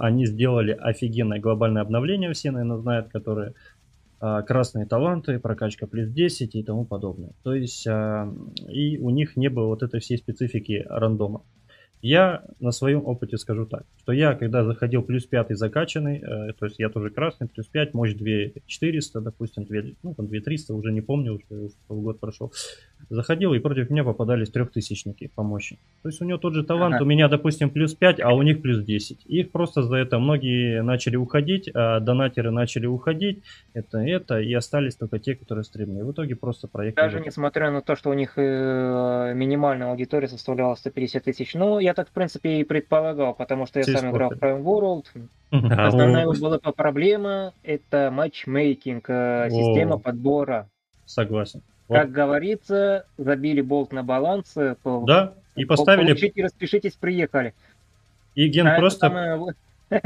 они 0.00 0.26
сделали 0.26 0.72
офигенное 0.72 1.40
глобальное 1.40 1.82
обновление, 1.82 2.32
все, 2.32 2.50
наверное, 2.50 2.78
знают, 2.78 3.08
которые 3.08 3.54
а, 4.20 4.42
красные 4.42 4.86
таланты, 4.86 5.38
прокачка 5.38 5.86
плюс 5.86 6.08
10 6.08 6.54
и 6.54 6.62
тому 6.62 6.84
подобное. 6.86 7.32
То 7.42 7.54
есть 7.54 7.86
а, 7.86 8.32
и 8.68 8.98
у 8.98 9.10
них 9.10 9.36
не 9.36 9.48
было 9.48 9.66
вот 9.66 9.82
этой 9.82 10.00
всей 10.00 10.16
специфики 10.16 10.84
рандома. 10.88 11.42
Я 12.00 12.44
на 12.60 12.70
своем 12.70 13.06
опыте 13.06 13.38
скажу 13.38 13.64
так, 13.64 13.84
что 13.98 14.12
я, 14.12 14.34
когда 14.34 14.62
заходил 14.62 15.02
плюс 15.02 15.24
5 15.24 15.56
закачанный, 15.56 16.18
э, 16.18 16.52
то 16.52 16.66
есть 16.66 16.78
я 16.78 16.90
тоже 16.90 17.08
красный, 17.08 17.48
плюс 17.48 17.66
5, 17.66 17.94
мощь 17.94 18.12
2400, 18.12 19.22
допустим, 19.22 19.64
2, 19.64 19.78
ну, 20.02 20.14
там 20.14 20.26
2300, 20.26 20.74
уже 20.74 20.92
не 20.92 21.00
помню, 21.00 21.34
уже 21.34 21.70
полгода 21.86 22.18
прошел, 22.18 22.52
заходил, 23.10 23.54
и 23.54 23.58
против 23.58 23.90
меня 23.90 24.04
попадались 24.04 24.50
трехтысячники 24.50 25.30
по 25.34 25.42
мощи. 25.42 25.78
То 26.02 26.08
есть 26.08 26.20
у 26.20 26.24
него 26.24 26.38
тот 26.38 26.54
же 26.54 26.64
талант, 26.64 26.96
ага. 26.96 27.04
у 27.04 27.06
меня, 27.06 27.28
допустим, 27.28 27.70
плюс 27.70 27.94
5, 27.94 28.20
а 28.20 28.34
у 28.34 28.42
них 28.42 28.62
плюс 28.62 28.82
10. 28.82 29.26
Их 29.26 29.50
просто 29.50 29.82
за 29.82 29.96
это 29.96 30.18
многие 30.18 30.82
начали 30.82 31.16
уходить, 31.16 31.70
а 31.74 32.00
донатеры 32.00 32.50
начали 32.50 32.86
уходить, 32.86 33.42
это, 33.72 33.98
это, 33.98 34.40
и 34.40 34.52
остались 34.54 34.96
только 34.96 35.18
те, 35.18 35.34
которые 35.34 35.64
стримили. 35.64 36.02
В 36.02 36.12
итоге 36.12 36.36
просто 36.36 36.68
проехали. 36.68 37.04
Даже 37.04 37.20
несмотря 37.20 37.70
на 37.70 37.82
то, 37.82 37.96
что 37.96 38.10
у 38.10 38.14
них 38.14 38.34
э, 38.36 39.32
минимальная 39.34 39.90
аудитория 39.90 40.28
составляла 40.28 40.74
150 40.74 41.24
тысяч, 41.24 41.54
ну, 41.54 41.78
я 41.78 41.94
так, 41.94 42.08
в 42.08 42.12
принципе, 42.12 42.60
и 42.60 42.64
предполагал, 42.64 43.34
потому 43.34 43.66
что 43.66 43.80
я 43.80 43.84
сам 43.84 44.10
играл 44.10 44.30
в 44.30 44.38
Prime 44.38 44.62
World. 44.62 45.06
Основная 45.50 46.26
была 46.26 46.58
проблема— 46.58 47.52
это 47.62 48.10
матчмейкинг, 48.10 49.08
э, 49.08 49.48
система 49.50 49.98
подбора. 49.98 50.68
Согласен. 51.06 51.62
Как 51.88 52.10
говорится, 52.10 53.06
забили 53.18 53.60
болт 53.60 53.92
на 53.92 54.02
баланс. 54.02 54.56
Э, 54.56 54.74
да, 55.06 55.34
и 55.54 55.64
поставили... 55.64 56.06
Получите, 56.08 56.44
распишитесь, 56.44 56.94
приехали. 56.94 57.54
И 58.34 58.48
ген 58.48 58.66
а 58.66 58.78
просто... 58.78 59.08
Самое... 59.08 59.54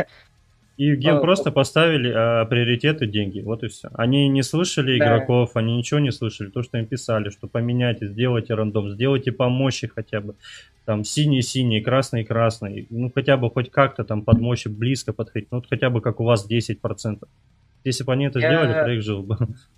И 0.76 0.94
ген 0.94 1.20
просто 1.20 1.50
поставили 1.50 2.12
а, 2.14 2.44
приоритеты 2.44 3.08
деньги. 3.08 3.40
Вот 3.40 3.64
и 3.64 3.66
все. 3.66 3.88
Они 3.94 4.28
не 4.28 4.44
слышали 4.44 4.96
да. 4.96 5.06
игроков, 5.06 5.56
они 5.56 5.76
ничего 5.76 5.98
не 5.98 6.12
слышали. 6.12 6.50
То, 6.50 6.62
что 6.62 6.78
им 6.78 6.86
писали, 6.86 7.30
что 7.30 7.48
поменяйте, 7.48 8.06
сделайте 8.06 8.54
рандом, 8.54 8.88
сделайте 8.90 9.32
по 9.32 9.48
мощи 9.48 9.88
хотя 9.88 10.20
бы. 10.20 10.36
Там 10.84 11.02
синий-синий, 11.02 11.80
красный-красный. 11.80 12.86
Ну, 12.90 13.10
хотя 13.12 13.36
бы 13.36 13.50
хоть 13.50 13.72
как-то 13.72 14.04
там 14.04 14.22
под 14.22 14.38
мощи 14.38 14.68
близко 14.68 15.12
подходить. 15.12 15.48
Ну, 15.50 15.58
вот 15.58 15.66
хотя 15.68 15.90
бы 15.90 16.00
как 16.00 16.20
у 16.20 16.24
вас 16.24 16.48
10%. 16.48 17.26
Если 17.82 18.04
бы 18.04 18.12
они 18.12 18.26
это 18.26 18.38
Я... 18.38 18.48
сделали, 18.48 18.72
проект 18.72 19.04
жил 19.04 19.24
бы. 19.24 19.36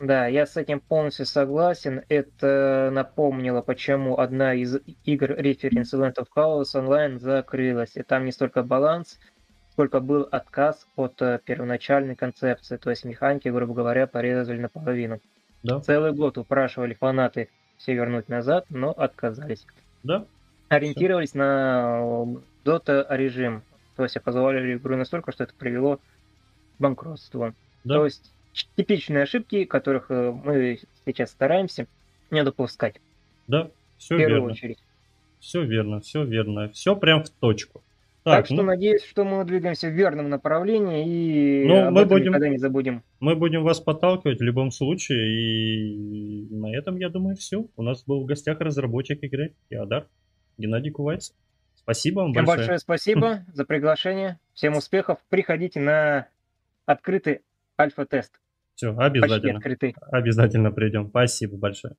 Да, 0.00 0.26
я 0.26 0.46
с 0.46 0.56
этим 0.56 0.80
полностью 0.80 1.26
согласен. 1.26 2.02
Это 2.08 2.88
напомнило, 2.90 3.60
почему 3.60 4.18
одна 4.18 4.54
из 4.54 4.78
игр 5.04 5.32
Reference 5.32 5.92
Land 5.92 6.14
of 6.14 6.26
Chaos 6.34 6.74
Online 6.74 7.18
закрылась. 7.18 7.96
И 7.96 8.02
там 8.02 8.24
не 8.24 8.32
столько 8.32 8.62
баланс, 8.62 9.18
сколько 9.72 10.00
был 10.00 10.26
отказ 10.30 10.86
от 10.96 11.20
э, 11.20 11.38
первоначальной 11.44 12.16
концепции. 12.16 12.78
То 12.78 12.88
есть 12.88 13.04
механики, 13.04 13.48
грубо 13.48 13.74
говоря, 13.74 14.06
порезали 14.06 14.58
наполовину. 14.58 15.20
Да. 15.62 15.80
Целый 15.80 16.12
год 16.12 16.38
упрашивали 16.38 16.94
фанаты 16.94 17.50
все 17.76 17.92
вернуть 17.92 18.30
назад, 18.30 18.64
но 18.70 18.92
отказались. 18.92 19.66
Да. 20.02 20.24
Ориентировались 20.70 21.34
на 21.34 22.00
Dota 22.64 23.04
режим. 23.10 23.62
То 23.96 24.04
есть 24.04 24.16
опозвали 24.16 24.76
игру 24.78 24.96
настолько, 24.96 25.30
что 25.30 25.44
это 25.44 25.52
привело 25.52 25.98
к 25.98 26.00
банкротству. 26.78 27.52
Да. 27.84 27.96
То 27.96 28.04
есть 28.06 28.32
типичные 28.76 29.24
ошибки, 29.24 29.64
которых 29.64 30.10
э, 30.10 30.32
мы 30.32 30.80
сейчас 31.04 31.30
стараемся 31.30 31.86
не 32.30 32.42
допускать. 32.44 33.00
Да, 33.46 33.70
все 33.98 34.14
в 34.14 34.18
первую 34.18 34.40
верно. 34.40 34.52
очередь. 34.52 34.78
Все 35.40 35.62
верно, 35.62 36.00
все 36.00 36.24
верно. 36.24 36.68
Все 36.70 36.96
прям 36.96 37.24
в 37.24 37.30
точку. 37.30 37.82
Так, 38.22 38.40
так 38.40 38.46
что 38.46 38.56
ну, 38.56 38.64
надеюсь, 38.64 39.02
что 39.02 39.24
мы 39.24 39.44
двигаемся 39.46 39.88
в 39.88 39.92
верном 39.92 40.28
направлении 40.28 41.06
и 41.08 41.66
ну, 41.66 41.86
об 41.86 41.94
мы 41.94 42.00
этом 42.00 42.10
будем, 42.10 42.26
никогда 42.26 42.48
не 42.50 42.58
забудем. 42.58 43.02
Мы 43.18 43.34
будем 43.34 43.62
вас 43.62 43.80
подталкивать 43.80 44.40
в 44.40 44.42
любом 44.42 44.70
случае, 44.72 45.26
и 45.26 46.54
на 46.54 46.76
этом, 46.76 46.96
я 46.96 47.08
думаю, 47.08 47.36
все. 47.36 47.66
У 47.76 47.82
нас 47.82 48.04
был 48.04 48.22
в 48.22 48.26
гостях 48.26 48.60
разработчик 48.60 49.22
игры 49.22 49.54
Иодар 49.70 50.06
Геннадий 50.58 50.90
Кувайц. 50.90 51.32
Спасибо 51.76 52.20
вам 52.20 52.32
Всем 52.32 52.44
большое. 52.44 52.58
большое 52.58 52.78
спасибо 52.78 53.44
за 53.54 53.64
приглашение. 53.64 54.38
Всем 54.52 54.76
успехов. 54.76 55.18
Приходите 55.30 55.80
на 55.80 56.28
открытый 56.84 57.40
альфа-тест. 57.80 58.40
Все, 58.74 58.96
обязательно. 58.96 59.60
Обязательно 60.10 60.70
придем. 60.70 61.08
Спасибо 61.08 61.56
большое. 61.56 61.96